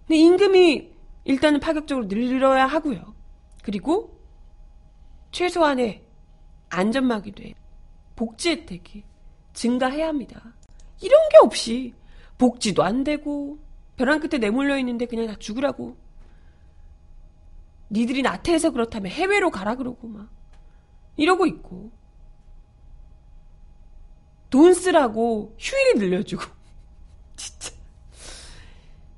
근데 0.06 0.16
임금이 0.16 0.90
일단은 1.24 1.60
파격적으로 1.60 2.08
늘어야 2.08 2.66
하고요. 2.66 3.14
그리고 3.62 4.20
최소한의 5.32 6.04
안전막이 6.68 7.32
돼 7.32 7.54
복지 8.14 8.50
혜택이 8.50 9.04
증가해야 9.52 10.08
합니다. 10.08 10.54
이런 11.00 11.28
게 11.30 11.38
없이 11.42 11.94
복지도 12.38 12.82
안 12.82 13.04
되고 13.04 13.58
벼랑 13.96 14.20
끝에 14.20 14.38
내몰려 14.38 14.78
있는데 14.78 15.06
그냥 15.06 15.26
다 15.26 15.34
죽으라고 15.38 15.96
니들이 17.90 18.22
나태해서 18.22 18.70
그렇다면 18.70 19.12
해외로 19.12 19.50
가라 19.50 19.76
그러고 19.76 20.08
막 20.08 20.28
이러고 21.16 21.46
있고 21.46 21.90
돈 24.50 24.74
쓰라고 24.74 25.54
휴일이 25.58 25.98
늘려주고 25.98 26.42
진짜 27.36 27.72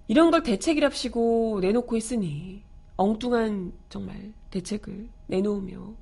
이런 0.08 0.30
걸 0.30 0.42
대책이랍시고 0.42 1.60
내놓고 1.60 1.96
있으니 1.96 2.64
엉뚱한 2.96 3.72
정말 3.88 4.32
대책을 4.50 5.08
내놓으며 5.26 5.94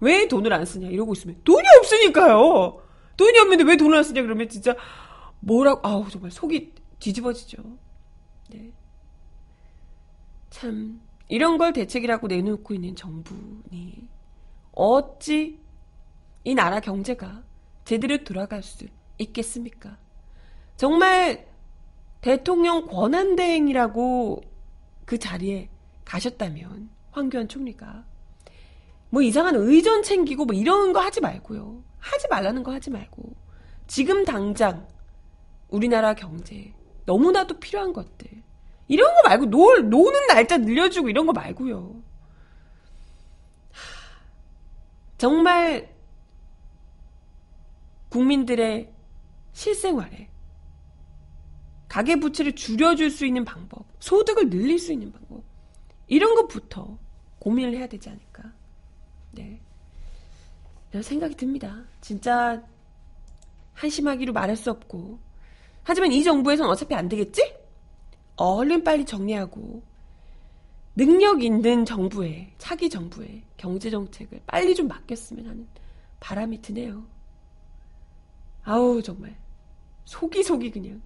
왜 0.00 0.26
돈을 0.26 0.52
안 0.52 0.64
쓰냐 0.64 0.88
이러고 0.88 1.12
있으면 1.14 1.40
돈이 1.44 1.62
없으니까요. 1.78 2.82
돈이 3.16 3.38
없는데 3.38 3.64
왜 3.64 3.76
돈을 3.76 3.96
안 3.96 4.02
쓰냐 4.02 4.20
그러면 4.22 4.48
진짜 4.48 4.74
뭐라고 5.40 5.86
아우 5.86 6.10
정말 6.10 6.32
속이 6.32 6.72
뒤집어지죠. 6.98 7.62
네. 8.50 8.72
참 10.50 11.00
이런 11.32 11.56
걸 11.56 11.72
대책이라고 11.72 12.26
내놓고 12.26 12.74
있는 12.74 12.94
정부니 12.94 14.06
어찌 14.72 15.58
이 16.44 16.54
나라 16.54 16.78
경제가 16.78 17.42
제대로 17.86 18.22
돌아갈 18.22 18.62
수 18.62 18.84
있겠습니까? 19.16 19.96
정말 20.76 21.48
대통령 22.20 22.86
권한대행이라고 22.86 24.42
그 25.06 25.18
자리에 25.18 25.70
가셨다면 26.04 26.90
황교안 27.12 27.48
총리가 27.48 28.04
뭐 29.08 29.22
이상한 29.22 29.54
의전 29.54 30.02
챙기고 30.02 30.44
뭐 30.44 30.54
이런 30.54 30.92
거 30.92 31.00
하지 31.00 31.22
말고요. 31.22 31.82
하지 31.96 32.28
말라는 32.28 32.62
거 32.62 32.74
하지 32.74 32.90
말고 32.90 33.34
지금 33.86 34.26
당장 34.26 34.86
우리나라 35.70 36.12
경제 36.12 36.74
너무나도 37.06 37.58
필요한 37.58 37.94
것들 37.94 38.41
이런 38.92 39.14
거 39.14 39.22
말고 39.26 39.46
놀 39.46 39.88
노는 39.88 40.26
날짜 40.26 40.58
늘려주고 40.58 41.08
이런 41.08 41.24
거 41.24 41.32
말고요. 41.32 42.02
정말 45.16 45.88
국민들의 48.10 48.92
실생활에 49.52 50.28
가계 51.88 52.16
부채를 52.16 52.54
줄여줄 52.54 53.10
수 53.10 53.24
있는 53.24 53.46
방법, 53.46 53.86
소득을 53.98 54.50
늘릴 54.50 54.78
수 54.78 54.92
있는 54.92 55.10
방법 55.10 55.42
이런 56.06 56.34
것부터 56.34 56.98
고민을 57.38 57.74
해야 57.74 57.86
되지 57.86 58.10
않을까. 58.10 58.52
네. 59.30 59.58
이런 60.90 61.02
생각이 61.02 61.34
듭니다. 61.34 61.82
진짜 62.02 62.62
한심하기로 63.72 64.34
말할 64.34 64.54
수 64.54 64.70
없고 64.70 65.18
하지만 65.82 66.12
이 66.12 66.22
정부에선 66.22 66.68
어차피 66.68 66.94
안 66.94 67.08
되겠지? 67.08 67.61
얼른 68.36 68.84
빨리 68.84 69.04
정리하고 69.04 69.82
능력 70.94 71.42
있는 71.42 71.84
정부에 71.84 72.52
차기 72.58 72.90
정부에 72.90 73.42
경제 73.56 73.90
정책을 73.90 74.42
빨리 74.46 74.74
좀 74.74 74.88
맡겼으면 74.88 75.46
하는 75.46 75.68
바람이 76.20 76.60
드네요. 76.62 77.04
아우 78.64 79.02
정말 79.02 79.36
속이 80.04 80.42
속이 80.42 80.70
그냥 80.70 81.00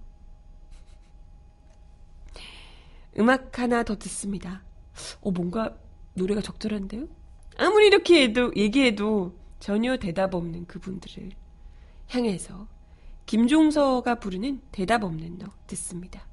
음악 3.17 3.57
하나 3.59 3.83
더 3.83 3.97
듣습니다. 3.97 4.61
어 5.21 5.31
뭔가 5.31 5.75
노래가 6.13 6.41
적절한데요? 6.41 7.07
아무리 7.57 7.87
이렇게 7.87 8.23
해도 8.23 8.51
얘기해도 8.55 9.33
전혀 9.59 9.97
대답 9.97 10.35
없는 10.35 10.67
그분들을 10.67 11.31
향해서 12.09 12.67
김종서가 13.25 14.15
부르는 14.15 14.61
대답 14.71 15.03
없는 15.03 15.39
너 15.39 15.47
듣습니다. 15.67 16.27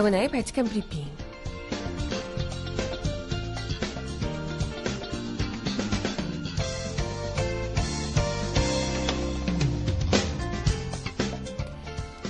정은아의 0.00 0.28
발칙한 0.28 0.64
브리핑. 0.64 1.04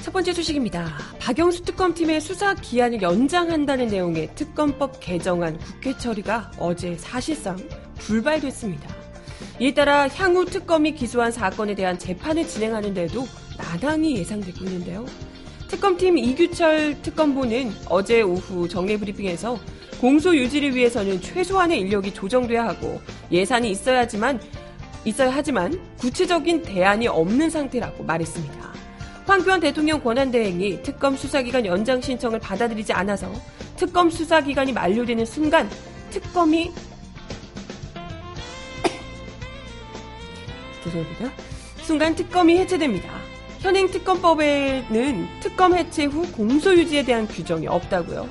첫 0.02 0.12
번째 0.12 0.32
소식입니다. 0.32 0.88
박영수 1.20 1.62
특검팀의 1.62 2.20
수사 2.20 2.54
기한을 2.54 3.02
연장한다는 3.02 3.86
내용의 3.86 4.34
특검법 4.34 4.98
개정안 4.98 5.56
국회 5.58 5.96
처리가 5.96 6.50
어제 6.58 6.96
사실상 6.96 7.56
불발됐습니다. 7.98 8.92
이에 9.60 9.74
따라 9.74 10.08
향후 10.08 10.44
특검이 10.44 10.96
기소한 10.96 11.30
사건에 11.30 11.76
대한 11.76 11.96
재판을 12.00 12.48
진행하는데도 12.48 13.24
난항이 13.58 14.16
예상되고 14.16 14.64
있는데요. 14.64 15.06
특검팀 15.70 16.18
이규철 16.18 17.00
특검보는 17.00 17.72
어제 17.88 18.20
오후 18.22 18.68
정례 18.68 18.96
브리핑에서 18.96 19.56
공소 20.00 20.34
유지를 20.34 20.74
위해서는 20.74 21.20
최소한의 21.20 21.78
인력이 21.78 22.12
조정돼야 22.12 22.66
하고 22.66 23.00
예산이 23.30 23.70
있어야지만 23.70 24.40
있어야 25.04 25.30
하지만 25.30 25.80
구체적인 25.98 26.62
대안이 26.62 27.06
없는 27.06 27.50
상태라고 27.50 28.02
말했습니다. 28.02 28.72
황교안 29.26 29.60
대통령 29.60 30.02
권한대행이 30.02 30.82
특검 30.82 31.16
수사기간 31.16 31.64
연장 31.64 32.00
신청을 32.00 32.40
받아들이지 32.40 32.92
않아서 32.92 33.32
특검 33.76 34.10
수사기간이 34.10 34.72
만료되는 34.72 35.24
순간 35.24 35.70
특검이 36.10 36.72
죄송합니다. 40.82 41.30
순간 41.82 42.16
특검이 42.16 42.58
해체됩니다. 42.58 43.19
현행 43.60 43.90
특검법에는 43.90 45.28
특검 45.40 45.76
해체 45.76 46.06
후 46.06 46.26
공소 46.32 46.74
유지에 46.74 47.04
대한 47.04 47.28
규정이 47.28 47.66
없다고요. 47.66 48.26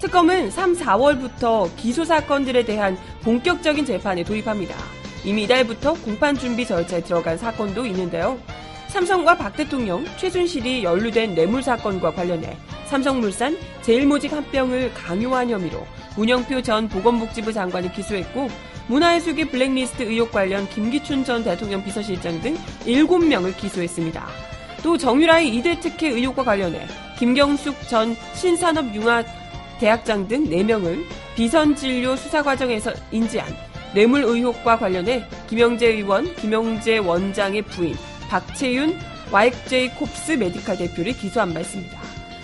특검은 0.00 0.52
3, 0.52 0.76
4월부터 0.76 1.68
기소 1.76 2.04
사건들에 2.04 2.64
대한 2.64 2.96
본격적인 3.22 3.84
재판에 3.84 4.22
도입합니다. 4.22 4.76
이미 5.24 5.42
이달부터 5.42 5.94
공판 5.94 6.38
준비 6.38 6.64
절차에 6.64 7.02
들어간 7.02 7.36
사건도 7.36 7.86
있는데요. 7.86 8.38
삼성과 8.86 9.36
박 9.36 9.56
대통령, 9.56 10.04
최순실이 10.16 10.84
연루된 10.84 11.34
뇌물 11.34 11.60
사건과 11.60 12.12
관련해 12.12 12.56
삼성물산 12.86 13.58
제일모직 13.82 14.32
합병을 14.32 14.94
강요한 14.94 15.50
혐의로 15.50 15.84
문영표 16.16 16.62
전 16.62 16.88
보건복지부 16.88 17.52
장관을 17.52 17.92
기소했고 17.92 18.48
문화예술계 18.86 19.50
블랙리스트 19.50 20.04
의혹 20.04 20.30
관련 20.30 20.68
김기춘 20.68 21.24
전 21.24 21.42
대통령 21.42 21.82
비서실장 21.82 22.40
등 22.40 22.56
7명을 22.86 23.56
기소했습니다. 23.56 24.57
또 24.82 24.96
정유라의 24.96 25.54
이대 25.54 25.78
특혜 25.80 26.08
의혹과 26.08 26.44
관련해 26.44 26.86
김경숙 27.18 27.88
전 27.88 28.16
신산업융합대학장 28.34 30.28
등 30.28 30.44
4명을 30.44 31.04
비선진료 31.34 32.16
수사 32.16 32.42
과정에서 32.42 32.92
인지한 33.10 33.48
뇌물 33.94 34.22
의혹과 34.24 34.78
관련해 34.78 35.24
김영재 35.48 35.86
의원, 35.86 36.34
김영재 36.36 36.98
원장의 36.98 37.62
부인, 37.62 37.96
박채윤 38.28 38.98
와익제이 39.30 39.90
콥스 39.90 40.32
메디칼 40.32 40.76
대표를 40.76 41.12
기소한 41.12 41.52
바 41.52 41.60
있습니다. 41.60 41.98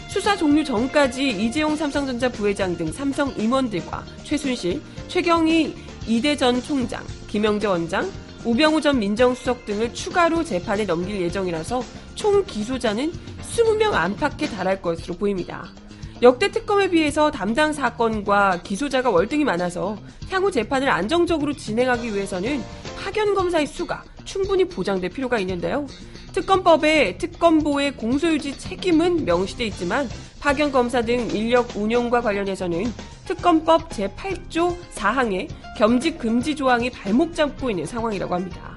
수사 0.08 0.36
종료 0.36 0.62
전까지 0.62 1.30
이재용 1.30 1.76
삼성전자 1.76 2.28
부회장 2.28 2.76
등 2.76 2.92
삼성 2.92 3.34
임원들과 3.36 4.04
최순실, 4.22 4.80
최경희 5.08 5.74
이대 6.06 6.36
전 6.36 6.62
총장, 6.62 7.02
김영재 7.28 7.66
원장, 7.66 8.10
우병우 8.44 8.82
전 8.82 8.98
민정수석 8.98 9.64
등을 9.64 9.94
추가로 9.94 10.44
재판에 10.44 10.84
넘길 10.84 11.20
예정이라서 11.22 11.82
총 12.14 12.44
기소자는 12.44 13.10
20명 13.40 13.92
안팎에 13.94 14.46
달할 14.48 14.82
것으로 14.82 15.14
보입니다. 15.14 15.66
역대 16.22 16.50
특검에 16.50 16.90
비해서 16.90 17.30
담당 17.30 17.72
사건과 17.72 18.62
기소자가 18.62 19.10
월등히 19.10 19.44
많아서 19.44 19.96
향후 20.30 20.50
재판을 20.50 20.88
안정적으로 20.88 21.52
진행하기 21.52 22.14
위해서는 22.14 22.62
파견 23.02 23.34
검사의 23.34 23.66
수가 23.66 24.04
충분히 24.24 24.64
보장될 24.64 25.10
필요가 25.10 25.38
있는데요. 25.38 25.86
특검법에 26.32 27.18
특검보의 27.18 27.96
공소유지 27.96 28.58
책임은 28.58 29.24
명시돼 29.24 29.66
있지만 29.66 30.08
파견 30.44 30.70
검사 30.70 31.00
등 31.00 31.30
인력 31.30 31.74
운용과 31.74 32.20
관련해서는 32.20 32.92
특검법 33.24 33.88
제8조 33.88 34.76
4항에 34.94 35.48
겸직 35.78 36.18
금지 36.18 36.54
조항이 36.54 36.90
발목 36.90 37.34
잡고 37.34 37.70
있는 37.70 37.86
상황이라고 37.86 38.34
합니다. 38.34 38.76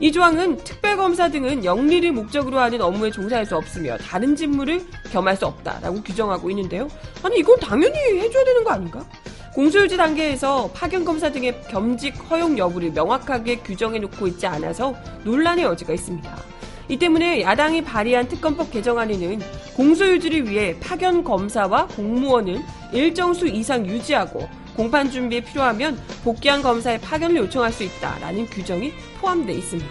이 0.00 0.10
조항은 0.10 0.56
특별검사 0.64 1.28
등은 1.28 1.64
영리를 1.64 2.10
목적으로 2.10 2.58
하는 2.58 2.82
업무에 2.82 3.12
종사할 3.12 3.46
수 3.46 3.56
없으며 3.56 3.96
다른 3.98 4.34
직무를 4.34 4.84
겸할 5.12 5.36
수 5.36 5.46
없다라고 5.46 6.02
규정하고 6.02 6.50
있는데요. 6.50 6.88
아니 7.22 7.38
이건 7.38 7.60
당연히 7.60 7.96
해줘야 8.18 8.44
되는 8.44 8.64
거 8.64 8.72
아닌가? 8.72 9.06
공소유지 9.54 9.96
단계에서 9.96 10.72
파견검사 10.74 11.30
등의 11.30 11.62
겸직 11.68 12.16
허용 12.28 12.58
여부를 12.58 12.90
명확하게 12.90 13.58
규정해 13.58 14.00
놓고 14.00 14.26
있지 14.26 14.48
않아서 14.48 14.92
논란의 15.22 15.66
여지가 15.66 15.92
있습니다. 15.92 16.55
이 16.88 16.96
때문에 16.96 17.42
야당이 17.42 17.82
발의한 17.82 18.28
특검법 18.28 18.70
개정안에는 18.70 19.40
공소유지를 19.74 20.48
위해 20.48 20.76
파견 20.80 21.24
검사와 21.24 21.88
공무원을 21.88 22.62
일정 22.92 23.34
수 23.34 23.48
이상 23.48 23.84
유지하고 23.86 24.48
공판 24.76 25.10
준비에 25.10 25.40
필요하면 25.40 25.98
복귀한 26.22 26.62
검사의 26.62 27.00
파견을 27.00 27.36
요청할 27.36 27.72
수 27.72 27.82
있다라는 27.82 28.46
규정이 28.46 28.92
포함되어 29.20 29.56
있습니다. 29.56 29.90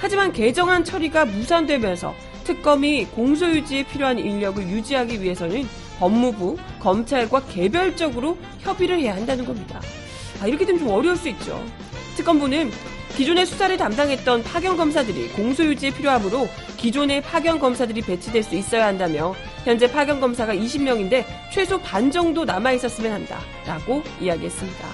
하지만 0.00 0.32
개정안 0.32 0.84
처리가 0.84 1.24
무산되면서 1.24 2.14
특검이 2.44 3.06
공소유지에 3.06 3.84
필요한 3.84 4.18
인력을 4.18 4.62
유지하기 4.62 5.20
위해서는 5.20 5.66
법무부, 5.98 6.56
검찰과 6.78 7.46
개별적으로 7.46 8.38
협의를 8.60 9.00
해야 9.00 9.16
한다는 9.16 9.44
겁니다. 9.44 9.80
아, 10.40 10.46
이렇게 10.46 10.64
되면 10.64 10.80
좀 10.80 10.90
어려울 10.90 11.16
수 11.16 11.28
있죠. 11.30 11.60
특검부는 12.16 12.70
기존의 13.18 13.46
수사를 13.46 13.76
담당했던 13.76 14.44
파견 14.44 14.76
검사들이 14.76 15.30
공소 15.30 15.64
유지에 15.64 15.90
필요하므로 15.90 16.48
기존의 16.76 17.20
파견 17.22 17.58
검사들이 17.58 18.00
배치될 18.02 18.44
수 18.44 18.54
있어야 18.54 18.86
한다며 18.86 19.34
현재 19.64 19.90
파견 19.90 20.20
검사가 20.20 20.54
20명인데 20.54 21.24
최소 21.52 21.80
반 21.80 22.12
정도 22.12 22.44
남아 22.44 22.70
있었으면 22.74 23.10
한다라고 23.14 24.04
이야기했습니다. 24.20 24.88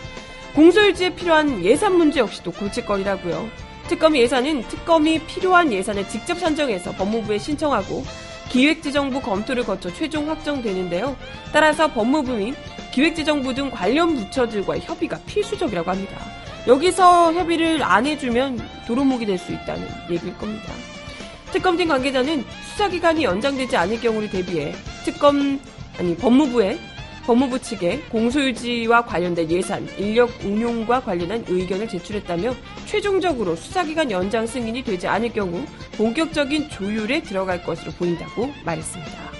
공소 0.54 0.86
유지에 0.86 1.14
필요한 1.14 1.62
예산 1.62 1.98
문제 1.98 2.20
역시도 2.20 2.52
골칫거리라고요. 2.52 3.46
특검 3.88 4.16
예산은 4.16 4.68
특검이 4.68 5.18
필요한 5.26 5.70
예산을 5.70 6.08
직접 6.08 6.38
산정해서 6.38 6.92
법무부에 6.92 7.36
신청하고 7.36 8.06
기획재정부 8.48 9.20
검토를 9.20 9.64
거쳐 9.64 9.92
최종 9.92 10.30
확정되는데요. 10.30 11.14
따라서 11.52 11.92
법무부 11.92 12.36
및 12.36 12.54
기획재정부 12.90 13.52
등 13.52 13.70
관련 13.70 14.14
부처들과의 14.14 14.80
협의가 14.80 15.18
필수적이라고 15.26 15.90
합니다. 15.90 16.43
여기서 16.66 17.32
협의를 17.34 17.82
안 17.82 18.06
해주면 18.06 18.60
도루묵이 18.86 19.26
될 19.26 19.38
수 19.38 19.52
있다는 19.52 19.86
얘기일 20.10 20.36
겁니다. 20.38 20.72
특검팀 21.52 21.88
관계자는 21.88 22.44
수사기간이 22.72 23.24
연장되지 23.24 23.76
않을 23.76 24.00
경우를 24.00 24.30
대비해 24.30 24.72
특검, 25.04 25.60
아니, 25.98 26.16
법무부에 26.16 26.78
법무부 27.26 27.58
측에 27.60 28.00
공소유지와 28.10 29.04
관련된 29.04 29.50
예산, 29.50 29.88
인력 29.98 30.30
운용과 30.44 31.00
관련한 31.00 31.44
의견을 31.48 31.88
제출했다며 31.88 32.54
최종적으로 32.86 33.56
수사기간 33.56 34.10
연장 34.10 34.46
승인이 34.46 34.82
되지 34.84 35.06
않을 35.06 35.32
경우 35.32 35.64
본격적인 35.96 36.68
조율에 36.70 37.22
들어갈 37.22 37.62
것으로 37.64 37.92
보인다고 37.92 38.52
말했습니다. 38.64 39.33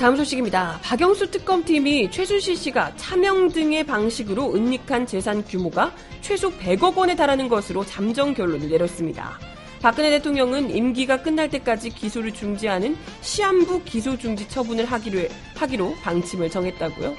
다음 0.00 0.16
소식입니다. 0.16 0.80
박영수 0.82 1.30
특검팀이 1.30 2.10
최순실 2.10 2.56
씨가 2.56 2.96
차명 2.96 3.50
등의 3.50 3.84
방식으로 3.84 4.54
은닉한 4.54 5.06
재산 5.06 5.44
규모가 5.44 5.92
최소 6.22 6.50
100억 6.50 6.96
원에 6.96 7.14
달하는 7.14 7.50
것으로 7.50 7.84
잠정 7.84 8.32
결론을 8.32 8.70
내렸습니다. 8.70 9.38
박근혜 9.82 10.08
대통령은 10.08 10.74
임기가 10.74 11.20
끝날 11.20 11.50
때까지 11.50 11.90
기소를 11.90 12.32
중지하는 12.32 12.96
시한부 13.20 13.84
기소 13.84 14.16
중지 14.16 14.48
처분을 14.48 14.86
하기로, 14.86 15.28
하기로 15.56 15.94
방침을 16.02 16.48
정했다고요. 16.48 17.14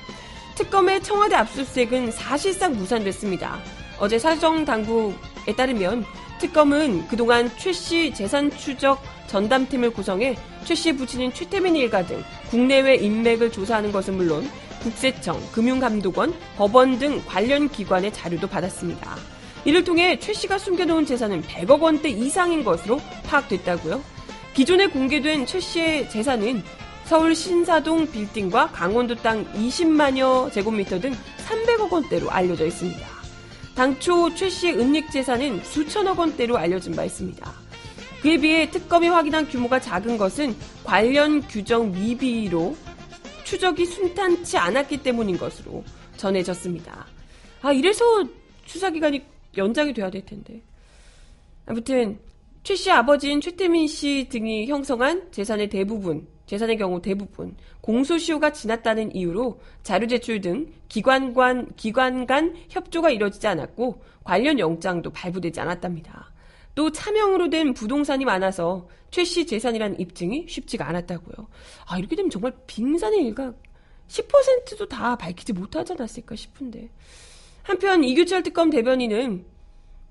특검의 0.56 1.04
청와대 1.04 1.36
압수수색은 1.36 2.10
사실상 2.10 2.76
무산됐습니다. 2.76 3.60
어제 4.00 4.17
사정 4.17 4.65
당국에 4.65 5.56
따르면 5.56 6.04
특검은 6.39 7.08
그동안 7.10 7.52
최 7.60 7.72
씨 7.72 8.12
재산 8.12 8.50
추적 8.50 9.04
전담팀을 9.28 9.91
구성해 9.91 10.36
최 10.65 10.76
씨의 10.76 10.97
부친인 10.97 11.34
최태민 11.34 11.76
일가 11.76 12.06
등 12.06 12.24
국내외 12.50 12.95
인맥을 12.95 13.52
조사하는 13.52 13.91
것은 13.91 14.15
물론 14.15 14.50
국세청, 14.82 15.39
금융감독원, 15.52 16.34
법원 16.58 16.97
등 16.97 17.21
관련 17.26 17.69
기관의 17.69 18.13
자료도 18.13 18.47
받았습니다. 18.47 19.15
이를 19.63 19.84
통해 19.84 20.17
최 20.19 20.34
씨가 20.34 20.58
숨겨놓은 20.58 21.06
재산은 21.06 21.43
100억 21.43 21.82
원대 21.82 22.10
이상인 22.10 22.63
것으로 22.63 23.00
파악됐다고요. 23.26 24.02
기존에 24.54 24.88
공개된 24.88 25.45
최 25.45 25.60
씨의 25.60 26.10
재산은 26.10 26.63
서울 27.06 27.36
신사동 27.36 28.10
빌딩과 28.12 28.71
강원도 28.71 29.15
땅 29.15 29.45
20만여 29.54 30.52
제곱미터 30.52 31.00
등 31.00 31.15
300억 31.47 31.91
원대로 31.91 32.32
알려져 32.32 32.65
있습니다. 32.65 33.08
당초 33.76 34.34
최 34.34 34.50
씨의 34.50 34.80
은닉 34.80 35.12
재산은 35.12 35.63
수천억 35.63 36.19
원대로 36.19 36.58
알려진 36.58 36.95
바 36.95 37.04
있습니다. 37.04 37.61
그에 38.21 38.38
비해 38.38 38.69
특검이 38.69 39.07
확인한 39.07 39.47
규모가 39.47 39.79
작은 39.79 40.17
것은 40.17 40.55
관련 40.84 41.41
규정 41.41 41.91
미비로 41.91 42.75
추적이 43.43 43.86
순탄치 43.86 44.57
않았기 44.57 45.01
때문인 45.03 45.38
것으로 45.38 45.84
전해졌습니다. 46.17 47.05
아, 47.62 47.71
이래서 47.73 48.05
수사기간이 48.65 49.23
연장이 49.57 49.93
돼야 49.93 50.10
될 50.10 50.25
텐데. 50.25 50.62
아무튼, 51.65 52.19
최 52.63 52.75
씨 52.75 52.91
아버지인 52.91 53.41
최태민 53.41 53.88
씨 53.88 54.27
등이 54.29 54.67
형성한 54.67 55.31
재산의 55.31 55.69
대부분, 55.69 56.27
재산의 56.45 56.77
경우 56.77 57.01
대부분 57.01 57.55
공소시효가 57.81 58.53
지났다는 58.53 59.15
이유로 59.15 59.60
자료 59.84 60.05
제출 60.05 60.41
등 60.41 60.71
기관 60.89 61.34
간 61.34 61.71
기관 61.75 62.27
간 62.27 62.55
협조가 62.69 63.10
이뤄지지 63.10 63.47
않았고 63.47 64.03
관련 64.23 64.60
영장도 64.60 65.10
발부되지 65.12 65.60
않았답니다. 65.60 66.31
또 66.75 66.91
차명으로 66.91 67.49
된 67.49 67.73
부동산이 67.73 68.25
많아서 68.25 68.88
최 69.12 69.23
씨 69.25 69.45
재산이라는 69.45 69.99
입증이 69.99 70.45
쉽지가 70.47 70.88
않았다고요. 70.88 71.47
아 71.88 71.97
이렇게 71.99 72.15
되면 72.15 72.29
정말 72.29 72.53
빙산의 72.67 73.25
일각 73.25 73.55
10%도 74.07 74.88
다 74.88 75.15
밝히지 75.17 75.53
못하지 75.53 75.93
않았을까 75.93 76.36
싶은데 76.36 76.89
한편 77.63 78.03
이규철 78.03 78.43
특검 78.43 78.69
대변인은 78.69 79.45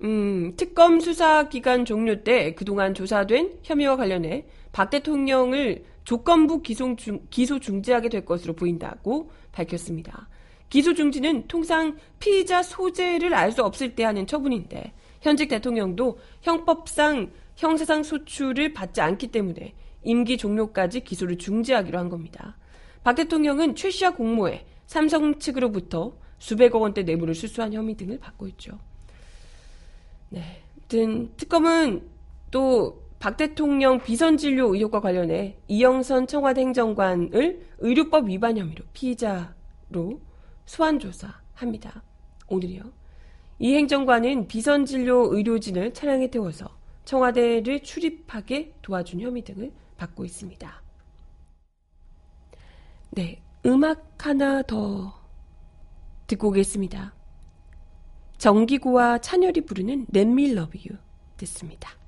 음, 0.03 0.55
특검 0.57 1.01
수사 1.01 1.49
기간 1.49 1.85
종료 1.85 2.23
때 2.23 2.55
그동안 2.55 2.95
조사된 2.95 3.61
혐의와 3.63 3.97
관련해 3.97 4.47
박 4.73 4.89
대통령을 4.91 5.85
조건부 6.05 6.63
기소, 6.63 6.97
중, 6.97 7.21
기소 7.31 7.59
중지하게 7.59 8.09
될 8.09 8.25
것으로 8.25 8.55
보인다고 8.55 9.31
밝혔습니다. 9.53 10.29
기소 10.71 10.95
중지는 10.95 11.47
통상 11.49 11.97
피의자 12.19 12.63
소재를 12.63 13.35
알 13.35 13.53
수 13.53 13.63
없을 13.65 13.95
때 13.95 14.05
하는 14.05 14.27
처분인데 14.27 14.93
현직 15.21 15.49
대통령도 15.49 16.19
형법상 16.43 17.31
형사상 17.57 18.03
소출을 18.03 18.73
받지 18.73 19.01
않기 19.01 19.29
때문에 19.29 19.75
임기 20.03 20.39
종료까지 20.39 21.01
기소를 21.01 21.39
중지하기로 21.39 21.99
한 21.99 22.09
겁니다. 22.09 22.57
박 23.03 23.15
대통령은 23.15 23.75
최 23.75 23.91
씨와 23.91 24.13
공모해 24.13 24.65
삼성 24.87 25.39
측으로부터 25.39 26.15
수백억 26.39 26.83
원대 26.83 27.03
뇌물을 27.03 27.35
수수한 27.35 27.73
혐의 27.73 27.97
등을 27.97 28.19
받고 28.19 28.49
있죠. 28.49 28.79
네. 30.31 30.63
아무튼 30.77 31.31
특검은 31.37 32.09
또 32.51 33.11
박 33.21 33.37
대통령 33.37 34.01
비선 34.03 34.39
진료 34.39 34.75
의혹과 34.75 35.01
관련해 35.03 35.59
이영선 35.69 36.27
청와대 36.27 36.63
행정관을 36.63 37.67
의료법 37.79 38.29
위반 38.29 38.57
혐의로 38.57 38.83
피의자로 38.95 40.23
소환 40.65 40.99
조사합니다. 40.99 42.03
오늘이요. 42.49 43.00
이 43.63 43.75
행정관은 43.75 44.49
비선 44.49 44.87
진료 44.87 45.35
의료진을 45.35 45.93
차량에 45.93 46.31
태워서 46.31 46.67
청와대를 47.05 47.83
출입하게 47.83 48.73
도와준 48.81 49.21
혐의 49.21 49.43
등을 49.45 49.71
받고 49.99 50.25
있습니다. 50.25 50.83
네, 53.11 53.43
음악 53.67 54.27
하나 54.27 54.63
더 54.63 55.13
듣고 56.27 56.49
오겠습니다. 56.49 57.15
정기구와 58.39 59.19
찬열이 59.19 59.67
부르는 59.67 60.07
Let 60.15 60.31
Me 60.31 60.53
Love 60.53 60.81
You 60.89 60.99
듣습니다. 61.37 62.00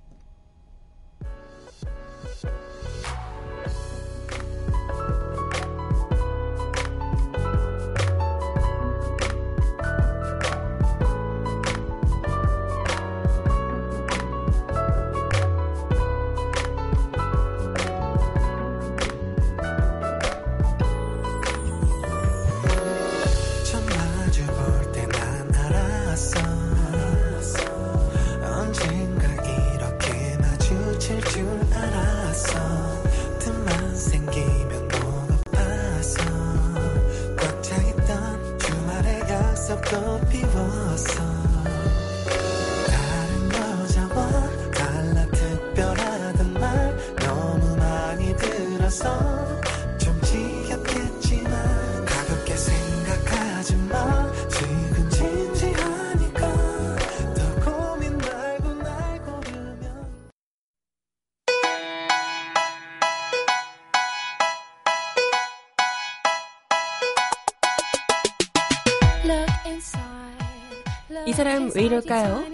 이 71.33 71.35
사람 71.35 71.71
왜 71.75 71.85
이럴까요? 71.85 72.45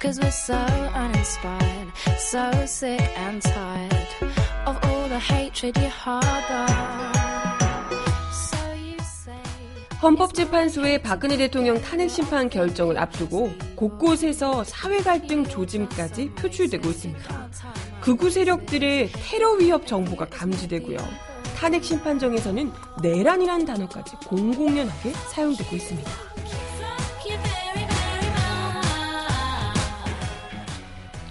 Cause 0.00 0.18
we're 0.18 0.28
so 0.28 0.56
uninspired, 0.96 1.92
so 2.16 2.50
sick 2.62 3.02
and 3.18 3.42
tired 3.42 4.08
of 4.64 4.78
all 4.88 5.06
the 5.10 5.20
hatred 5.20 5.78
you 5.78 5.90
harbor. 5.90 6.66
헌법재판소의 10.02 11.02
박근혜 11.02 11.36
대통령 11.36 11.78
탄핵 11.82 12.08
심판 12.08 12.48
결정을 12.48 12.96
앞두고 12.96 13.52
곳곳에서 13.76 14.64
사회 14.64 15.00
갈등 15.00 15.44
조짐까지 15.44 16.30
표출되고 16.36 16.88
있습니다. 16.88 17.50
극우 18.00 18.30
세력들의 18.30 19.10
테러 19.12 19.52
위협 19.52 19.86
정보가 19.86 20.30
감지되고요. 20.30 21.29
탄핵 21.60 21.84
심판정에서는 21.84 22.72
내란이라는 23.02 23.66
단어까지 23.66 24.16
공공연하게 24.26 25.12
사용되고 25.12 25.76
있습니다. 25.76 26.10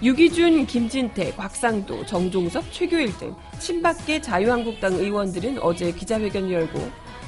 유기준, 0.04 0.66
김진태, 0.66 1.32
곽상도, 1.34 2.06
정종섭, 2.06 2.64
최교일 2.72 3.18
등 3.18 3.34
친박계 3.58 4.20
자유한국당 4.20 4.94
의원들은 4.94 5.58
어제 5.62 5.90
기자회견을 5.90 6.52
열고 6.52 6.78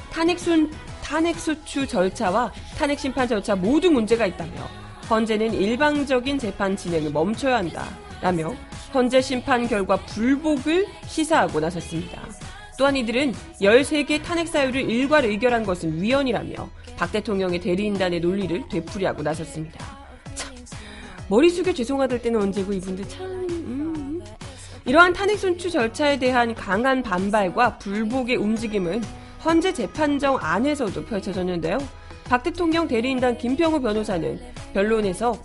탄핵순, 0.09 0.71
탄핵소추 1.03 1.85
절차와 1.85 2.53
탄핵심판 2.77 3.27
절차 3.27 3.53
모두 3.53 3.91
문제가 3.91 4.25
있다며 4.27 4.53
헌재는 5.09 5.53
일방적인 5.53 6.39
재판 6.39 6.77
진행을 6.77 7.11
멈춰야 7.11 7.57
한다라며 7.57 8.55
헌재 8.93 9.21
심판 9.21 9.67
결과 9.67 9.97
불복을 9.97 10.87
시사하고 11.05 11.59
나섰습니다. 11.59 12.21
또한 12.77 12.95
이들은 12.95 13.33
13개 13.61 14.21
탄핵 14.23 14.47
사유를 14.47 14.89
일괄 14.89 15.25
의결한 15.25 15.63
것은 15.63 16.01
위헌이라며 16.01 16.69
박 16.97 17.11
대통령의 17.11 17.59
대리인단의 17.59 18.19
논리를 18.19 18.63
되풀이하고 18.69 19.21
나섰습니다. 19.21 19.79
참, 20.35 20.55
머리 21.27 21.49
숙여 21.49 21.73
죄송하다 21.73 22.19
때는 22.19 22.41
언제고 22.41 22.73
이분들 22.73 23.07
참... 23.09 23.25
음. 23.25 24.21
이러한 24.85 25.13
탄핵 25.13 25.37
순추 25.37 25.69
절차에 25.69 26.19
대한 26.19 26.53
강한 26.55 27.01
반발과 27.03 27.77
불복의 27.77 28.35
움직임은 28.35 29.01
헌재 29.45 29.73
재판정 29.73 30.37
안에서도 30.39 31.05
펼쳐졌는데요. 31.05 31.77
박 32.25 32.43
대통령 32.43 32.87
대리인단 32.87 33.37
김평우 33.37 33.81
변호사는 33.81 34.39
변론에서 34.73 35.39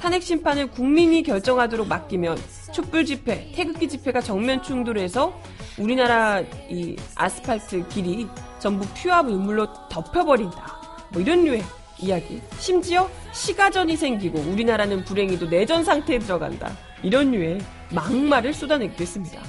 탄핵 0.00 0.22
심판을 0.22 0.66
국민이 0.66 1.22
결정하도록 1.22 1.88
맡기면 1.88 2.36
촛불 2.72 3.04
집회, 3.06 3.50
태극기 3.54 3.88
집회가 3.88 4.20
정면 4.20 4.62
충돌해서 4.62 5.40
우리나라 5.78 6.40
이 6.68 6.96
아스팔트 7.16 7.88
길이 7.88 8.28
전부 8.58 8.86
퓨화 8.94 9.22
물물로 9.22 9.66
덮여버린다. 9.88 11.08
뭐 11.10 11.20
이런 11.20 11.44
류의 11.44 11.62
이야기. 11.98 12.40
심지어 12.58 13.08
시가전이 13.32 13.96
생기고 13.96 14.38
우리나라는 14.38 15.04
불행히도 15.04 15.48
내전 15.48 15.84
상태에 15.84 16.18
들어간다. 16.18 16.72
이런 17.02 17.30
류의 17.32 17.60
막말을 17.92 18.54
쏟아내기도 18.54 19.02
했습니다. 19.02 19.40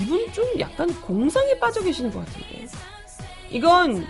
이분 0.00 0.30
좀 0.32 0.44
약간 0.58 0.92
공상에 1.00 1.58
빠져 1.58 1.82
계시는 1.82 2.10
것 2.10 2.24
같은데. 2.26 2.66
이건 3.50 4.06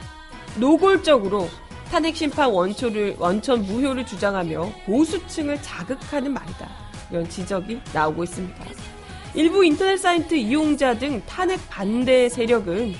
노골적으로 0.57 1.49
탄핵 1.91 2.17
심판 2.17 2.51
원초를 2.51 3.17
원천 3.19 3.63
무효를 3.63 4.07
주장하며 4.07 4.73
보수층을 4.87 5.63
자극하는 5.63 6.33
말이다. 6.33 6.69
이런 7.11 7.29
지적이 7.29 7.81
나오고 7.93 8.25
있습니다. 8.25 8.65
일부 9.35 9.65
인터넷 9.65 9.97
사이트 9.97 10.35
이용자 10.35 10.99
등 10.99 11.23
탄핵 11.27 11.61
반대 11.69 12.29
세력은 12.29 12.95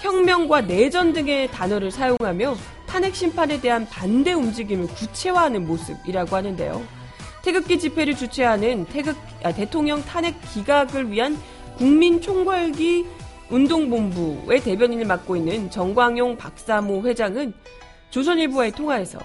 혁명과 0.00 0.62
내전 0.62 1.12
등의 1.12 1.50
단어를 1.50 1.90
사용하며 1.90 2.56
탄핵 2.86 3.14
심판에 3.14 3.60
대한 3.60 3.86
반대 3.86 4.32
움직임을 4.32 4.86
구체화하는 4.86 5.66
모습이라고 5.66 6.34
하는데요. 6.34 6.82
태극기 7.42 7.78
집회를 7.78 8.16
주최하는 8.16 8.86
태극, 8.86 9.16
아, 9.42 9.52
대통령 9.52 10.02
탄핵 10.02 10.36
기각을 10.54 11.10
위한 11.10 11.38
국민 11.76 12.20
총궐기 12.20 13.06
운동본부의 13.50 14.60
대변인을 14.62 15.04
맡고 15.04 15.36
있는 15.36 15.70
정광용 15.70 16.36
박사모 16.38 17.02
회장은 17.02 17.52
조선일보와의 18.10 18.72
통화에서 18.72 19.18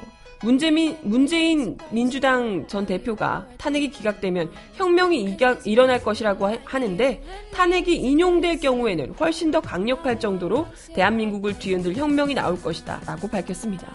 문재민, 0.44 0.98
문재인 1.04 1.78
민주당 1.90 2.68
전 2.68 2.86
대표가 2.86 3.48
탄핵이 3.58 3.90
기각되면 3.92 4.52
혁명이 4.74 5.24
이각, 5.24 5.66
일어날 5.66 6.04
것이라고 6.04 6.54
하는데 6.66 7.24
탄핵이 7.54 7.96
인용될 7.96 8.60
경우에는 8.60 9.14
훨씬 9.18 9.52
더 9.52 9.62
강력할 9.62 10.20
정도로 10.20 10.68
대한민국을 10.94 11.58
뒤흔들 11.58 11.96
혁명이 11.96 12.34
나올 12.34 12.62
것이다 12.62 13.00
라고 13.06 13.30
밝혔습니다. 13.30 13.88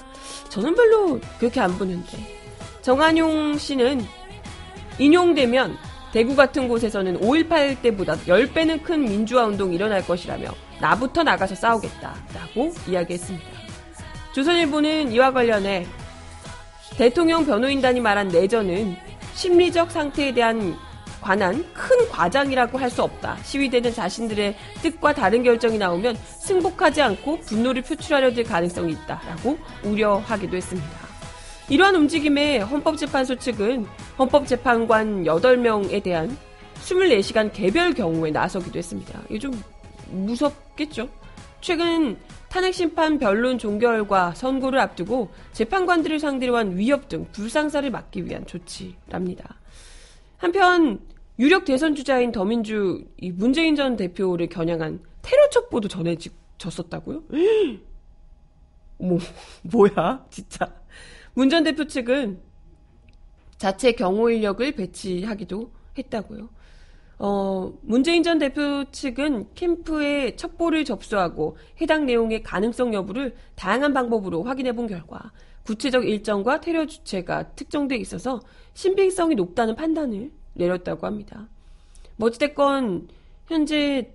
저는 0.49 0.75
별로 0.75 1.21
그렇게 1.39 1.61
안 1.61 1.77
보는데 1.77 2.17
정한용 2.81 3.59
씨는 3.59 4.01
인용되면 4.99 5.77
대구 6.15 6.35
같은 6.35 6.67
곳에서는 6.67 7.21
5.18 7.21 7.83
때보다 7.83 8.17
10배는 8.17 8.83
큰 8.83 9.05
민주화 9.05 9.45
운동이 9.45 9.75
일어날 9.75 10.03
것이라며 10.07 10.49
나부터 10.81 11.23
나가서 11.23 11.55
싸우겠다 11.55 12.15
라고 12.35 12.73
이야기했습니다. 12.89 13.47
조선일보는 14.33 15.13
이와 15.13 15.33
관련해 15.35 15.87
대통령 16.99 17.47
변호인단이 17.47 18.01
말한 18.01 18.27
내전은 18.27 18.97
심리적 19.35 19.93
상태에 19.93 20.35
대한 20.35 20.77
관한 21.21 21.65
큰 21.73 22.09
과장이라고 22.09 22.77
할 22.77 22.91
수 22.91 23.05
없다. 23.05 23.37
시위대는 23.45 23.93
자신들의 23.93 24.57
뜻과 24.83 25.13
다른 25.15 25.45
결정이 25.45 25.79
나오면 25.79 26.17
승복하지 26.17 27.01
않고 27.03 27.41
분노를 27.43 27.83
표출하려 27.83 28.33
들 28.33 28.43
가능성이 28.43 28.95
있다라고 28.95 29.59
우려하기도 29.85 30.57
했습니다. 30.57 30.89
이러한 31.69 31.95
움직임에 31.95 32.59
헌법재판소 32.59 33.37
측은 33.37 33.87
헌법재판관 34.19 35.23
8명에 35.23 36.03
대한 36.03 36.37
24시간 36.81 37.53
개별 37.53 37.93
경우에 37.95 38.33
나서기도 38.33 38.77
했습니다. 38.77 39.21
이게 39.29 39.39
좀 39.39 39.63
무섭겠죠? 40.11 41.09
최근 41.61 42.19
탄핵 42.49 42.73
심판 42.75 43.19
변론 43.19 43.59
종결과 43.59 44.35
선고를 44.35 44.79
앞두고 44.81 45.31
재판관들을 45.53 46.19
상대로 46.19 46.57
한 46.57 46.77
위협 46.77 47.09
등 47.09 47.27
불상사를 47.33 47.91
막기 47.91 48.25
위한 48.25 48.47
조치랍니다. 48.47 49.59
한편 50.39 51.01
유력 51.39 51.65
대선 51.65 51.95
주자인 51.95 52.33
더민주 52.33 53.05
문재인 53.35 53.77
전 53.77 53.97
대표를 53.97 54.49
겨냥한 54.49 55.01
테러 55.23 55.49
첩보도 55.51 55.89
전해졌었다고요? 55.89 57.23
뭐 58.99 59.19
뭐야 59.63 60.27
진짜 60.31 60.73
문 61.35 61.51
전 61.51 61.63
대표 61.65 61.87
측은 61.87 62.41
자체 63.59 63.93
경호 63.93 64.31
인력을 64.31 64.73
배치하기도 64.73 65.71
했다고요. 65.99 66.49
어, 67.19 67.73
문재인 67.83 68.23
전 68.23 68.39
대표 68.39 68.85
측은 68.91 69.49
캠프에 69.55 70.37
첩보를 70.37 70.85
접수하고 70.85 71.57
해당 71.81 72.07
내용의 72.07 72.43
가능성 72.43 72.95
여부를 72.95 73.35
다양한 73.57 73.93
방법으로 73.93 74.45
확인해 74.45 74.73
본 74.73 74.87
결과 74.87 75.33
구체적 75.65 76.07
일정과 76.07 76.61
테러 76.61 76.87
주체가 76.87 77.55
특정돼 77.55 77.97
있어서 77.97 78.41
신빙성이 78.75 79.35
높다는 79.35 79.75
판단을 79.75 80.31
내렸다고 80.55 81.07
합니다. 81.07 81.49
뭐 82.17 82.29
어찌됐건 82.29 83.09
현재 83.47 84.13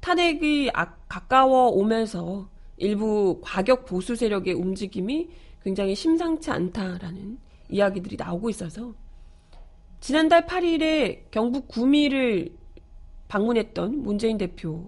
탄핵이 0.00 0.70
아, 0.74 0.94
가까워 1.08 1.68
오면서 1.68 2.48
일부 2.76 3.40
과격 3.42 3.86
보수 3.86 4.16
세력의 4.16 4.54
움직임이 4.54 5.28
굉장히 5.62 5.94
심상치 5.94 6.50
않다라는 6.50 7.38
이야기들이 7.70 8.16
나오고 8.16 8.50
있어서 8.50 8.92
지난달 10.04 10.44
8일에 10.44 11.30
경북 11.30 11.66
구미를 11.66 12.50
방문했던 13.28 14.02
문재인 14.02 14.36
대표의 14.36 14.82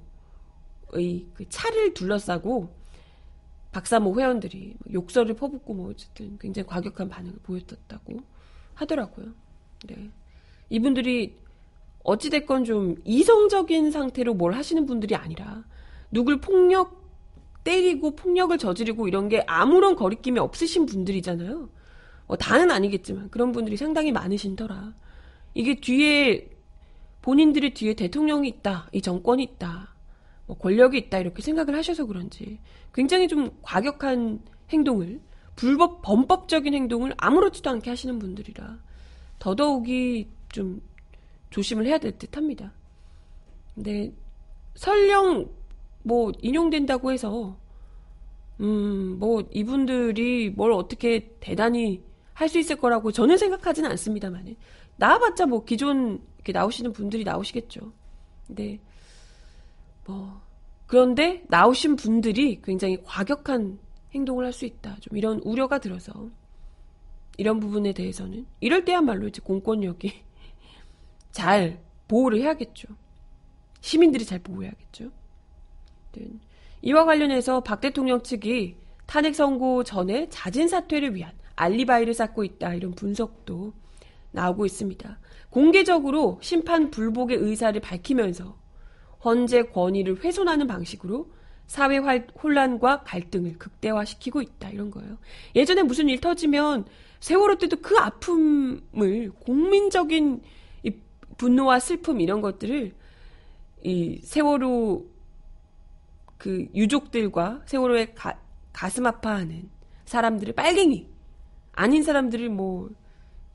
그 1.33 1.49
차를 1.49 1.95
둘러싸고 1.95 2.69
박사모 3.73 4.21
회원들이 4.21 4.75
뭐 4.79 4.93
욕설을 4.93 5.35
퍼붓고 5.37 5.73
뭐 5.73 5.89
어쨌든 5.89 6.37
굉장히 6.37 6.67
과격한 6.67 7.09
반응을 7.09 7.39
보였다고 7.45 8.19
하더라고요. 8.75 9.29
네. 9.87 10.11
이분들이 10.69 11.39
어찌됐건 12.05 12.65
좀 12.65 12.97
이성적인 13.07 13.93
상태로 13.93 14.35
뭘 14.35 14.53
하시는 14.53 14.85
분들이 14.85 15.15
아니라 15.15 15.65
누굴 16.11 16.43
폭력 16.43 17.11
때리고 17.65 18.17
폭력을 18.17 18.59
저지르고 18.59 19.09
이런 19.09 19.31
게 19.31 19.43
아무런 19.47 19.97
거리낌이 19.97 20.39
없으신 20.41 20.85
분들이잖아요. 20.85 21.71
뭐 22.27 22.37
다는 22.37 22.71
아니겠지만 22.71 23.31
그런 23.31 23.53
분들이 23.53 23.79
상당히 23.79 24.13
많으신더라. 24.13 25.06
이게 25.57 25.75
뒤에 25.75 26.51
본인들의 27.23 27.73
뒤에 27.73 27.95
대통령이 27.95 28.47
있다, 28.47 28.89
이 28.93 29.01
정권이 29.01 29.43
있다, 29.43 29.95
뭐 30.47 30.59
권력이 30.59 30.99
있다 30.99 31.19
이렇게 31.19 31.41
생각을 31.41 31.75
하셔서 31.75 32.05
그런지 32.05 32.59
굉장히 32.93 33.27
좀 33.27 33.51
과격한 33.63 34.41
행동을 34.69 35.21
불법 35.57 36.03
범법적인 36.03 36.75
행동을 36.75 37.15
아무렇지도 37.17 37.71
않게 37.71 37.89
하시는 37.89 38.19
분들이라 38.19 38.79
더더욱이 39.39 40.29
좀 40.53 40.83
조심을 41.51 41.87
해야 41.87 41.97
될 41.97 42.19
듯합니다. 42.19 42.73
근데 43.75 44.13
설령 44.75 45.49
뭐 46.03 46.33
인용된다고 46.43 47.13
해서 47.13 47.59
음 48.61 49.19
뭐 49.19 49.43
이분들이 49.51 50.51
뭘 50.51 50.73
어떻게 50.73 51.31
대단히 51.41 52.03
할 52.35 52.49
수 52.51 52.59
있을 52.59 52.77
거라고 52.77 53.11
저는 53.11 53.39
생각하지는 53.39 53.91
않습니다만 53.93 54.55
나와봤자 54.97 55.47
뭐 55.47 55.65
기존 55.65 56.23
이렇게 56.37 56.53
나오시는 56.53 56.93
분들이 56.93 57.25
나오시겠죠. 57.25 57.93
근데 58.47 58.79
뭐 60.07 60.41
그런데 60.87 61.45
나오신 61.49 61.97
분들이 61.97 62.61
굉장히 62.63 63.03
과격한 63.05 63.79
행동을 64.15 64.45
할 64.45 64.53
수 64.53 64.65
있다. 64.65 64.97
좀 65.01 65.17
이런 65.17 65.41
우려가 65.41 65.79
들어서 65.79 66.13
이런 67.37 67.61
부분에 67.61 67.93
대해서는 67.93 68.47
이럴 68.61 68.85
때야말로 68.85 69.29
이제 69.29 69.43
공권력이 69.43 70.13
잘 71.33 71.83
보호를 72.09 72.41
해야겠죠. 72.41 72.89
시민들이 73.81 74.25
잘 74.25 74.39
보호해야겠죠. 74.39 75.11
네. 76.13 76.27
이와 76.83 77.05
관련해서 77.05 77.61
박 77.63 77.81
대통령 77.81 78.23
측이 78.23 78.77
탄핵 79.07 79.35
선고 79.35 79.85
전에 79.85 80.29
자진 80.31 80.69
사퇴를 80.69 81.15
위한 81.15 81.33
알리바이를 81.57 82.15
쌓고 82.15 82.45
있다 82.45 82.75
이런 82.75 82.93
분석도 82.93 83.73
나오고 84.37 84.67
있습니다. 84.67 85.19
공개적으로 85.51 86.39
심판 86.43 86.91
불복의 86.91 87.39
의사를 87.39 87.79
밝히면서 87.81 88.57
헌재 89.25 89.65
권위를 89.65 90.23
훼손하는 90.23 90.67
방식으로 90.67 91.33
사회 91.67 91.97
혼란과 91.97 93.03
갈등을 93.03 93.59
극대화시키고 93.59 94.43
있다 94.43 94.69
이런 94.71 94.91
거예요. 94.91 95.19
예전에 95.57 95.83
무슨 95.83 96.09
일 96.09 96.21
터지면 96.21 96.85
세월호 97.19 97.59
때도 97.59 97.79
그 97.81 97.97
아픔을 97.99 99.33
국민적인 99.41 100.43
분노와 101.39 101.81
슬픔 101.81 102.21
이런 102.21 102.41
것들을 102.41 102.95
이 103.83 104.21
세월호 104.23 105.07
그 106.39 106.67
유족들과 106.75 107.63
세월호에 107.65 108.13
가, 108.15 108.39
가슴 108.73 109.07
아파하는 109.07 109.71
사람들을 110.05 110.55
빨갱이 110.55 111.09
아닌 111.73 112.03
사람들을 112.03 112.49
뭐 112.51 112.91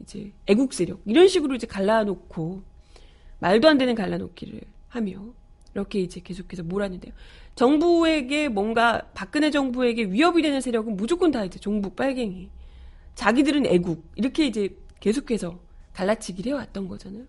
이제 0.01 0.31
애국 0.47 0.73
세력 0.73 1.01
이런 1.05 1.27
식으로 1.27 1.55
이제 1.55 1.67
갈라놓고 1.67 2.63
말도 3.39 3.67
안 3.67 3.77
되는 3.77 3.95
갈라놓기를 3.95 4.61
하며 4.89 5.33
이렇게 5.73 5.99
이제 5.99 6.19
계속해서 6.21 6.63
몰았는데요. 6.63 7.13
정부에게 7.55 8.49
뭔가 8.49 9.09
박근혜 9.13 9.51
정부에게 9.51 10.05
위협이 10.05 10.41
되는 10.41 10.61
세력은 10.61 10.97
무조건 10.97 11.31
다 11.31 11.43
이제 11.45 11.59
종북 11.59 11.95
빨갱이. 11.95 12.49
자기들은 13.15 13.65
애국 13.65 14.09
이렇게 14.15 14.45
이제 14.45 14.75
계속해서 14.99 15.59
갈라치기를 15.93 16.51
해왔던 16.53 16.87
거잖아요. 16.87 17.23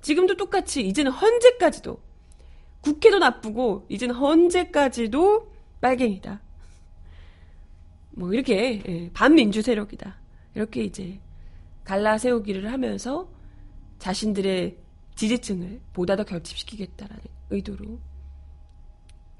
지금도 0.00 0.36
똑같이 0.36 0.86
이제는 0.86 1.10
헌재까지도 1.10 2.00
국회도 2.80 3.18
나쁘고 3.18 3.86
이제는 3.88 4.14
헌재까지도 4.14 5.52
빨갱이다. 5.80 6.40
뭐 8.12 8.32
이렇게 8.32 8.82
예, 8.86 9.10
반민주 9.12 9.62
세력이다. 9.62 10.18
이렇게 10.54 10.82
이제 10.82 11.20
갈라 11.88 12.18
세우기를 12.18 12.70
하면서 12.70 13.30
자신들의 13.98 14.76
지지층을 15.14 15.80
보다 15.94 16.16
더 16.16 16.24
결집시키겠다라는 16.24 17.24
의도로 17.48 17.98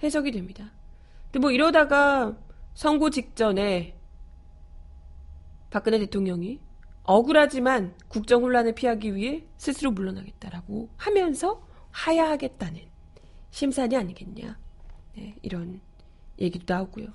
해석이 0.03 0.33
됩니다. 0.33 0.73
근데 1.25 1.41
뭐 1.41 1.51
이러다가 1.51 2.35
선고 2.73 3.11
직전에 3.11 3.95
박근혜 5.69 5.99
대통령이 5.99 6.59
억울하지만 7.03 7.95
국정 8.09 8.43
혼란을 8.43 8.75
피하기 8.75 9.15
위해 9.15 9.45
스스로 9.59 9.91
물러나겠다라고 9.91 10.89
하면서 10.97 11.69
하야하겠다는 11.91 12.81
심산이 13.51 13.95
아니겠냐. 13.95 14.59
네, 15.17 15.35
이런 15.43 15.83
얘기도 16.39 16.73
나오고요. 16.73 17.09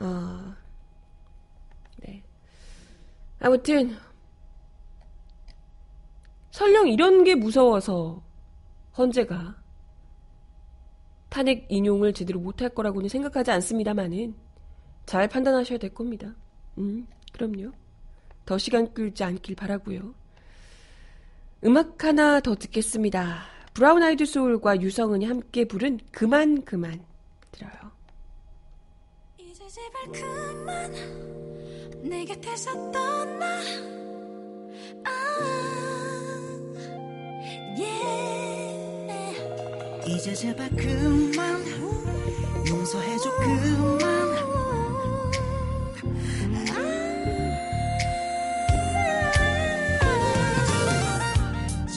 어, 0.00 0.54
네. 1.96 2.22
아무튼 3.40 3.98
설령 6.50 6.88
이런 6.88 7.24
게 7.24 7.34
무서워서 7.34 8.22
헌재가 8.96 9.56
탄핵 11.28 11.66
인용을 11.68 12.12
제대로 12.12 12.40
못할 12.40 12.68
거라고는 12.70 13.08
생각하지 13.08 13.50
않습니다만은 13.52 14.34
잘 15.06 15.28
판단하셔야 15.28 15.78
될 15.78 15.94
겁니다. 15.94 16.34
음, 16.78 17.06
그럼요. 17.32 17.72
더 18.44 18.58
시간 18.58 18.92
끌지 18.92 19.22
않길 19.22 19.54
바라고요. 19.54 20.14
음악 21.64 22.02
하나 22.04 22.40
더 22.40 22.54
듣겠습니다. 22.56 23.44
브라운 23.74 24.02
아이드 24.02 24.26
소울과 24.26 24.80
유성은이 24.80 25.26
함께 25.26 25.64
부른 25.64 26.00
그만 26.10 26.64
그만 26.64 27.04
들어요. 27.52 27.72
이제 29.38 29.62
제발 29.68 30.12
그만 30.12 30.92
내 32.02 32.24
곁에서 32.24 32.72
떠나 32.90 33.60
아. 35.04 35.99
이제 40.06 40.34
제발 40.34 40.68
그만. 40.70 41.64
용서해줘 42.68 43.30
그만. 43.36 44.00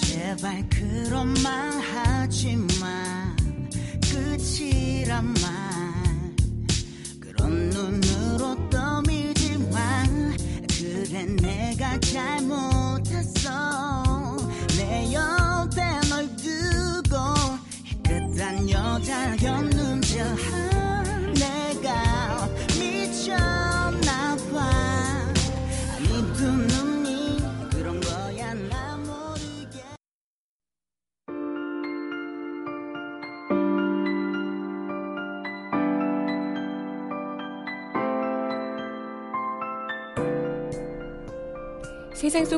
제발 0.01 0.69
그런 0.69 1.33
말 1.43 1.71
하지마 1.79 3.35
끝이란 4.11 5.25
말. 5.25 5.43
그런 7.19 7.69
눈으로 7.69 8.69
떠밀지 8.69 9.57
마 9.71 10.03
그래 10.67 11.25
내가 11.25 11.99
잘못 11.99 12.82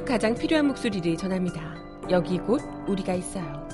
가장 0.06 0.36
필요한 0.36 0.68
목소리를 0.68 1.18
전합니다. 1.18 1.76
여기 2.12 2.38
곧 2.38 2.62
우리가 2.88 3.16
있어요. 3.16 3.66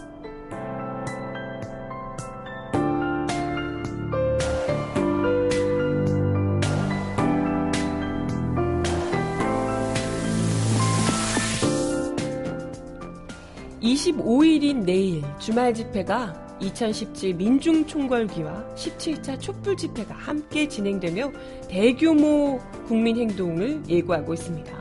(25일인) 13.82 14.86
내일 14.86 15.22
주말 15.38 15.74
집회가 15.74 16.34
2017 16.62 17.34
민중총궐기와 17.34 18.74
17차 18.76 19.38
촛불 19.38 19.76
집회가 19.76 20.16
함께 20.16 20.66
진행되며 20.66 21.30
대규모 21.68 22.58
국민 22.88 23.18
행동을 23.18 23.84
예고하고 23.90 24.34
있습니다. 24.34 24.81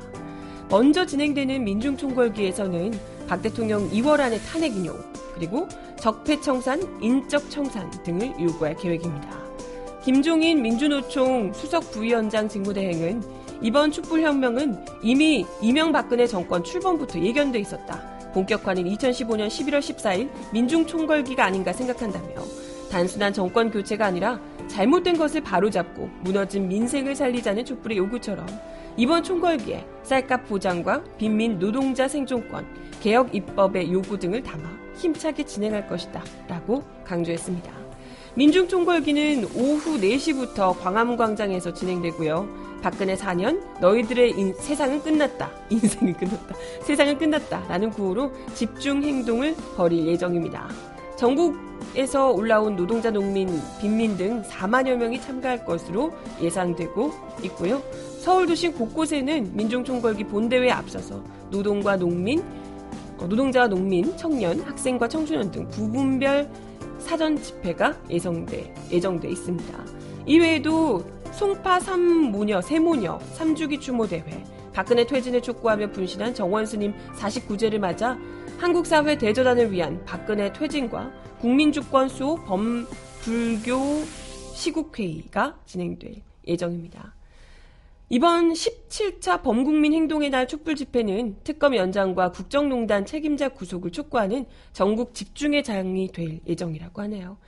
먼저 0.70 1.04
진행되는 1.04 1.64
민중총궐기에서는 1.64 2.92
박 3.26 3.42
대통령 3.42 3.90
2월 3.90 4.20
안에 4.20 4.38
탄핵 4.38 4.76
인용, 4.76 4.96
그리고 5.34 5.66
적폐청산, 5.98 6.80
인적청산 7.02 7.90
등을 8.04 8.32
요구할 8.40 8.76
계획입니다. 8.76 9.36
김종인 10.04 10.62
민주노총 10.62 11.52
수석 11.52 11.90
부위원장 11.90 12.48
직무대행은 12.48 13.22
이번 13.62 13.90
촛불혁명은 13.90 14.78
이미 15.02 15.44
이명박근혜 15.60 16.28
정권 16.28 16.62
출범부터 16.62 17.18
예견돼 17.18 17.58
있었다. 17.58 18.00
본격화는 18.32 18.84
2015년 18.84 19.48
11월 19.48 19.80
14일 19.80 20.30
민중총궐기가 20.52 21.44
아닌가 21.44 21.72
생각한다며 21.72 22.44
단순한 22.92 23.32
정권 23.32 23.72
교체가 23.72 24.06
아니라 24.06 24.40
잘못된 24.70 25.18
것을 25.18 25.40
바로잡고 25.42 26.08
무너진 26.22 26.68
민생을 26.68 27.14
살리자는 27.14 27.64
촛불의 27.64 27.98
요구처럼 27.98 28.46
이번 28.96 29.22
총궐기에 29.22 29.84
쌀값 30.02 30.48
보장과 30.48 31.02
빈민 31.18 31.58
노동자 31.58 32.06
생존권, 32.06 32.66
개혁 33.00 33.34
입법의 33.34 33.92
요구 33.92 34.18
등을 34.18 34.42
담아 34.42 34.62
힘차게 34.96 35.44
진행할 35.44 35.86
것이다. 35.86 36.22
라고 36.48 36.84
강조했습니다. 37.04 37.72
민중 38.34 38.68
총궐기는 38.68 39.44
오후 39.56 39.98
4시부터 39.98 40.78
광화문광장에서 40.78 41.74
진행되고요. 41.74 42.48
박근혜 42.82 43.14
4년 43.14 43.60
너희들의 43.80 44.30
인, 44.38 44.54
세상은 44.54 45.02
끝났다. 45.02 45.50
인생은 45.70 46.14
끝났다. 46.14 46.54
세상은 46.82 47.18
끝났다. 47.18 47.66
라는 47.68 47.90
구호로 47.90 48.32
집중 48.54 49.02
행동을 49.02 49.54
벌일 49.76 50.06
예정입니다. 50.06 50.68
전국에서 51.20 52.30
올라온 52.30 52.76
노동자, 52.76 53.10
농민, 53.10 53.46
빈민 53.78 54.16
등 54.16 54.40
4만여 54.42 54.96
명이 54.96 55.20
참가할 55.20 55.66
것으로 55.66 56.12
예상되고 56.40 57.12
있고요. 57.44 57.82
서울 58.20 58.46
도시 58.46 58.68
곳곳에는 58.68 59.54
민중총궐기 59.54 60.24
본대회에 60.24 60.70
앞서서 60.70 61.22
노동과 61.50 61.98
농민, 61.98 62.42
어, 63.18 63.26
노동자와 63.26 63.68
농민, 63.68 64.16
청년, 64.16 64.60
학생과 64.60 65.08
청소년 65.08 65.50
등 65.50 65.68
부분별 65.68 66.50
사전 66.98 67.36
집회가 67.36 67.94
예정돼, 68.08 68.74
예정돼 68.90 69.28
있습니다. 69.28 69.78
이외에도 70.24 71.04
송파 71.32 71.80
삼모녀, 71.80 72.62
세모녀, 72.62 73.18
삼주기 73.34 73.78
추모대회, 73.78 74.42
박근혜 74.72 75.04
퇴진을 75.04 75.42
촉구하며 75.42 75.90
분신한 75.90 76.32
정원스님 76.32 76.94
49제를 77.18 77.78
맞아 77.78 78.16
한국사회 78.60 79.16
대저단을 79.16 79.72
위한 79.72 80.04
박근혜 80.04 80.52
퇴진과 80.52 81.10
국민주권 81.40 82.10
수호 82.10 82.36
범불교 82.44 84.04
시국회의가 84.52 85.58
진행될 85.64 86.16
예정입니다. 86.46 87.14
이번 88.10 88.52
17차 88.52 89.42
범국민 89.42 89.94
행동의 89.94 90.28
날 90.28 90.46
촛불 90.46 90.76
집회는 90.76 91.38
특검 91.42 91.74
연장과 91.74 92.32
국정농단 92.32 93.06
책임자 93.06 93.48
구속을 93.48 93.92
촉구하는 93.92 94.44
전국 94.74 95.14
집중의 95.14 95.64
장이 95.64 96.12
될 96.12 96.40
예정이라고 96.46 97.00
하네요. 97.00 97.38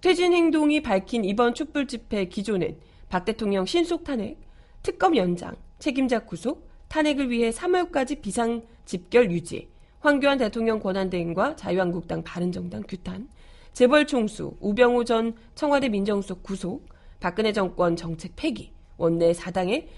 퇴진 0.00 0.32
행동이 0.32 0.82
밝힌 0.82 1.24
이번 1.24 1.54
촛불 1.54 1.86
집회 1.86 2.24
기조는 2.24 2.76
박 3.08 3.24
대통령 3.24 3.66
신속 3.66 4.02
탄핵, 4.02 4.40
특검 4.82 5.16
연장, 5.16 5.54
책임자 5.78 6.18
구속, 6.18 6.68
탄핵을 6.88 7.30
위해 7.30 7.50
3월까지 7.50 8.20
비상 8.20 8.62
집결 8.84 9.30
유지, 9.30 9.68
황교안 10.06 10.38
대통령 10.38 10.78
권한대행과 10.78 11.56
자유한국당 11.56 12.22
바른정당 12.22 12.84
규탄, 12.86 13.28
재벌 13.72 14.06
총수, 14.06 14.56
우병우 14.60 15.04
전 15.04 15.34
청와대 15.56 15.88
민정수석 15.88 16.44
구속, 16.44 16.86
박근혜 17.18 17.52
정권 17.52 17.96
정책 17.96 18.36
폐기, 18.36 18.72
원내 18.98 19.34
사당의 19.34 19.88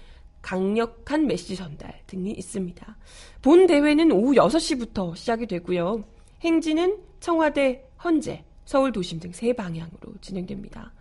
강력한 0.41 1.27
메시지 1.27 1.55
전달 1.55 2.01
등이 2.07 2.31
있습니다. 2.31 2.97
본 3.43 3.67
대회는 3.67 4.11
오후 4.11 4.33
6시부터 4.33 5.15
시작이 5.15 5.45
되고요. 5.45 6.03
행진은 6.41 6.97
청와대, 7.19 7.85
헌재, 8.03 8.43
서울 8.65 8.91
도심 8.91 9.19
등 9.19 9.31
세 9.31 9.53
방향으로 9.53 10.15
진행됩니다. 10.21 10.91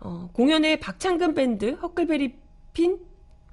어, 0.00 0.28
공연에 0.34 0.76
박창근 0.76 1.32
밴드, 1.32 1.70
허클베리 1.70 2.34
핀 2.74 2.98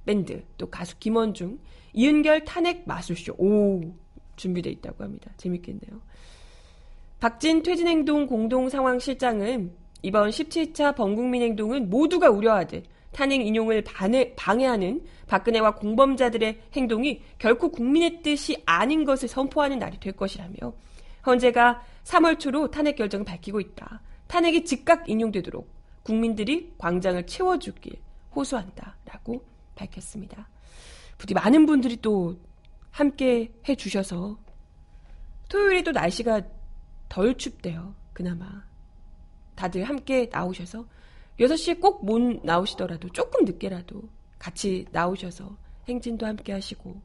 밴드, 0.05 0.43
또 0.57 0.69
가수 0.69 0.97
김원중, 0.99 1.59
이은결 1.93 2.43
탄핵 2.43 2.85
마술쇼, 2.85 3.35
오, 3.37 4.00
준비되어 4.41 4.71
있다고 4.73 5.03
합니다. 5.03 5.31
재밌겠네요. 5.37 6.01
박진 7.19 7.61
퇴진행동 7.61 8.25
공동상황실장은 8.25 9.71
이번 10.01 10.29
17차 10.29 10.95
범국민행동은 10.95 11.89
모두가 11.89 12.29
우려하듯 12.29 12.85
탄핵 13.11 13.45
인용을 13.45 13.83
반해, 13.83 14.33
방해 14.35 14.65
하는 14.65 15.01
박근혜와 15.27 15.75
공범자들의 15.75 16.61
행동이 16.73 17.21
결코 17.37 17.69
국민의 17.69 18.23
뜻이 18.23 18.61
아닌 18.65 19.03
것을 19.03 19.27
선포하는 19.27 19.79
날이 19.79 19.99
될 19.99 20.13
것이라며 20.13 20.55
헌재가 21.25 21.83
3월 22.03 22.39
초로 22.39 22.71
탄핵 22.71 22.95
결정을 22.95 23.25
밝히고 23.25 23.59
있다. 23.59 24.01
탄핵이 24.27 24.65
즉각 24.65 25.07
인용되도록 25.07 25.69
국민들이 26.03 26.73
광장을 26.79 27.23
채워주길 27.27 27.93
호소한다라고 28.35 29.43
밝혔습니다. 29.75 30.49
부디 31.17 31.35
많은 31.35 31.67
분들이 31.67 31.97
또 32.01 32.39
함께 32.91 33.51
해주셔서 33.67 34.37
토요일에 35.49 35.83
도 35.83 35.91
날씨가 35.91 36.41
덜 37.09 37.35
춥대요. 37.37 37.93
그나마. 38.13 38.63
다들 39.55 39.83
함께 39.83 40.29
나오셔서 40.31 40.85
6시에 41.39 41.79
꼭 41.79 42.03
못 42.03 42.19
나오시더라도 42.43 43.09
조금 43.09 43.45
늦게라도 43.45 44.03
같이 44.39 44.85
나오셔서 44.91 45.57
행진도 45.87 46.25
함께 46.25 46.53
하시고 46.53 47.01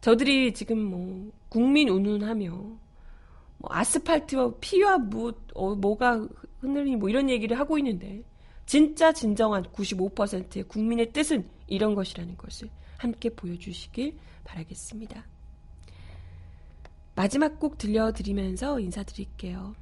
저들이 0.00 0.52
지금 0.52 0.78
뭐 0.78 1.30
국민 1.48 1.88
운운하며 1.88 2.50
뭐 2.50 3.70
아스팔트와 3.70 4.52
피와 4.60 4.98
뭐, 4.98 5.32
어, 5.54 5.74
뭐가 5.74 6.26
흔들리니 6.60 6.96
뭐 6.96 7.08
이런 7.08 7.30
얘기를 7.30 7.58
하고 7.58 7.78
있는데 7.78 8.22
진짜 8.66 9.12
진정한 9.12 9.62
95%의 9.64 10.64
국민의 10.64 11.12
뜻은 11.12 11.48
이런 11.66 11.94
것이라는 11.94 12.36
것을 12.36 12.68
함께 13.04 13.30
보여주시길 13.30 14.18
바라겠습니다. 14.44 15.24
마지막 17.14 17.60
곡 17.60 17.78
들려드리면서 17.78 18.80
인사드릴게요. 18.80 19.76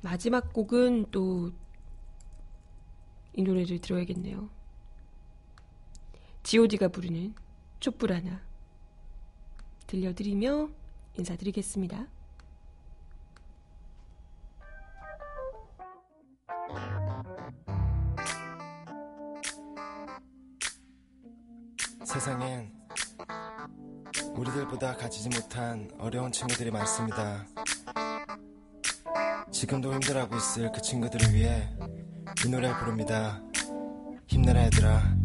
마지막 0.00 0.52
곡은 0.52 1.10
또 1.10 1.52
이 3.34 3.42
노래를 3.42 3.80
들어야겠네요. 3.80 4.50
god가 6.42 6.88
부르는 6.88 7.34
촛불 7.80 8.12
하나 8.12 8.42
들려드리며 9.86 10.68
인사드리겠습니다. 11.18 12.08
세상엔 22.12 22.70
우리들보다 24.34 24.98
가지지 24.98 25.30
못한 25.30 25.90
어려운 25.98 26.30
친구들이 26.30 26.70
많습니다. 26.70 27.46
지금도 29.50 29.94
힘들어하고 29.94 30.36
있을 30.36 30.70
그 30.72 30.82
친구들을 30.82 31.32
위해 31.34 31.70
이 32.44 32.50
노래를 32.50 32.76
부릅니다. 32.80 33.42
힘내라 34.26 34.64
얘들아. 34.64 35.21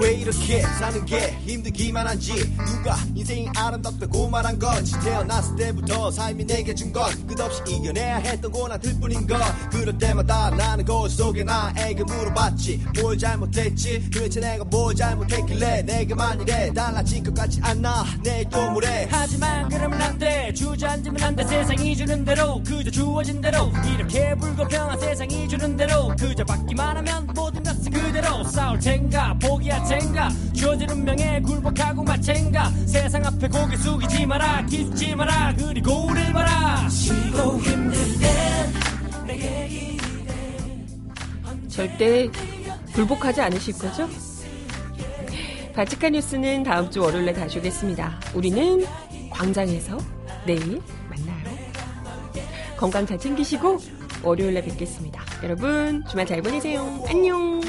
왜 0.00 0.14
이렇게 0.14 0.60
사는 0.62 1.04
게 1.04 1.32
힘들기만 1.46 2.06
한지? 2.06 2.32
누가 2.66 2.96
인생이 3.14 3.48
아름답다고 3.56 4.28
말한 4.28 4.58
건지 4.58 4.92
태어났을 5.02 5.56
때부터 5.56 6.10
삶이 6.10 6.44
내게 6.46 6.74
준 6.74 6.92
건 6.94 7.10
끝없이 7.26 7.60
이겨내야 7.66 8.18
했던 8.18 8.52
고난들 8.52 9.00
뿐인 9.00 9.26
것. 9.26 9.36
그럴 9.70 9.96
때마다 9.98 10.50
나는 10.50 10.84
거울 10.84 11.10
속에 11.10 11.42
나에게 11.42 12.04
물어봤지. 12.04 12.84
뭘 13.00 13.18
잘못했지? 13.18 14.08
도대체 14.10 14.38
내가 14.40 14.62
뭘 14.64 14.94
잘못했길래 14.94 15.82
내게만 15.82 16.40
이래 16.42 16.72
달라진 16.72 17.24
것 17.24 17.34
같지 17.34 17.58
않나 17.62 18.04
내일 18.22 18.48
또 18.48 18.70
모레 18.70 19.08
하지만 19.10 19.68
그러면 19.68 20.00
안돼. 20.00 20.54
주저앉으면 20.54 21.20
안돼. 21.22 21.44
세상이 21.46 21.96
주는 21.96 22.24
대로 22.24 22.62
그저 22.64 22.90
주어진 22.90 23.40
대로. 23.40 23.72
이렇게 23.92 24.34
불공평한 24.36 25.00
세상이 25.00 25.48
주는 25.48 25.76
대로 25.76 26.08
그저 26.16 26.44
받기만 26.44 26.96
하면 26.98 27.26
모든 27.34 27.62
것은 27.62 27.90
그대로. 27.90 28.44
싸울 28.44 28.78
텐 28.78 29.03
가 29.74 29.74
포기할 29.74 29.84
텐가 29.84 30.28
주어진 30.52 30.88
운명에 30.88 31.40
굴복하고 31.40 32.04
마챈가 32.04 32.86
세상 32.86 33.26
앞에 33.26 33.48
고개 33.48 33.76
숙이지 33.76 34.24
마라 34.26 34.64
기죽지 34.66 35.16
마라 35.16 35.52
그리고 35.56 36.06
우릴 36.06 36.32
봐라 36.32 36.88
쉬고 36.88 37.58
힘들 37.60 37.98
땐 38.20 38.72
내게 39.26 39.68
기대 39.68 40.86
절대 41.68 42.30
굴복하지 42.94 43.40
않으실 43.40 43.76
거죠? 43.78 44.08
바치카 45.74 46.10
뉴스는 46.10 46.62
다음 46.62 46.88
주 46.88 47.00
월요일에 47.00 47.32
다시 47.32 47.58
오겠습니다. 47.58 48.20
우리는 48.32 48.84
광장에서 49.30 49.98
내일 50.46 50.80
만나요. 51.10 51.58
건강 52.76 53.04
잘 53.04 53.18
챙기시고 53.18 53.78
월요일에 54.22 54.62
뵙겠습니다. 54.62 55.20
여러분 55.42 56.04
주말 56.08 56.26
잘 56.26 56.40
보내세요. 56.42 57.02
안녕. 57.08 57.60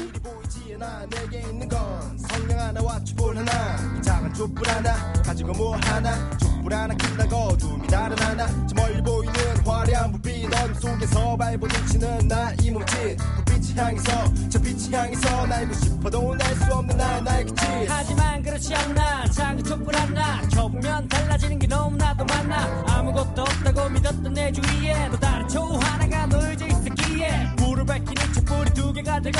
않아 0.76 1.06
내게 1.08 1.40
있는 1.40 1.68
건 1.68 2.18
성냥 2.18 2.60
하나와 2.60 3.02
촛불 3.04 3.36
하나. 3.38 4.02
작은 4.02 4.34
촛불 4.34 4.68
하나 4.68 5.12
가지고 5.22 5.52
뭐 5.54 5.76
하나. 5.76 6.30
촛불 6.38 6.74
하나 6.74 6.94
킨다고 6.94 7.56
dum이 7.56 7.86
다른 7.88 8.18
하나. 8.18 8.46
저 8.66 8.74
멀리 8.74 9.00
보이는 9.02 9.34
화려한 9.66 10.12
불빛 10.12 10.50
넌 10.50 10.74
속에서 10.74 11.36
발부딪히는 11.36 12.28
나이 12.28 12.70
몸짓 12.70 13.16
불빛이 13.36 13.74
향해서 13.76 14.34
저 14.50 14.60
빛이 14.60 14.92
향해서 14.92 15.46
날고 15.46 15.72
싶어도 15.74 16.34
날 16.34 16.56
수 16.56 16.74
없는 16.74 16.96
날 16.96 17.22
날겠지 17.24 17.66
하지만 17.88 18.42
그렇지 18.42 18.74
않나. 18.74 19.26
작은 19.30 19.64
촛불 19.64 19.94
하나. 19.96 20.40
켜보면 20.48 21.08
달라지는 21.08 21.58
게 21.58 21.66
너무나도 21.66 22.24
많아. 22.24 22.84
아무것도 22.88 23.42
없다고 23.42 23.88
믿었던 23.90 24.32
내 24.34 24.52
주위에 24.52 25.08
또 25.10 25.18
다른 25.18 25.48
초 25.48 25.62
하나가 25.78 26.26
놓여져 26.26 26.66
있었기 26.66 27.05
위에 27.16 27.30
물을 27.56 27.84
밝히는 27.84 28.32
촛불이 28.34 28.70
두 28.74 28.92
개가 28.92 29.20
되고 29.20 29.38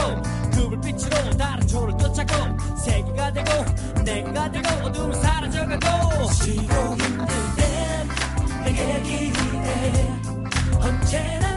그 0.55 0.69
불빛으로 0.69 1.37
다른 1.37 1.67
초를 1.67 1.97
쫓아고 1.99 2.77
세 2.77 3.03
개가 3.03 3.33
되고 3.33 3.65
네 4.05 4.23
개가 4.23 4.51
되고 4.51 4.69
어둠은 4.87 5.23
사라져가고 5.23 6.33
쉬고 6.33 6.97
힘들 6.97 7.27
땐내 8.65 9.03
길이 9.03 9.33
돼 9.33 10.21
언제나 10.81 11.56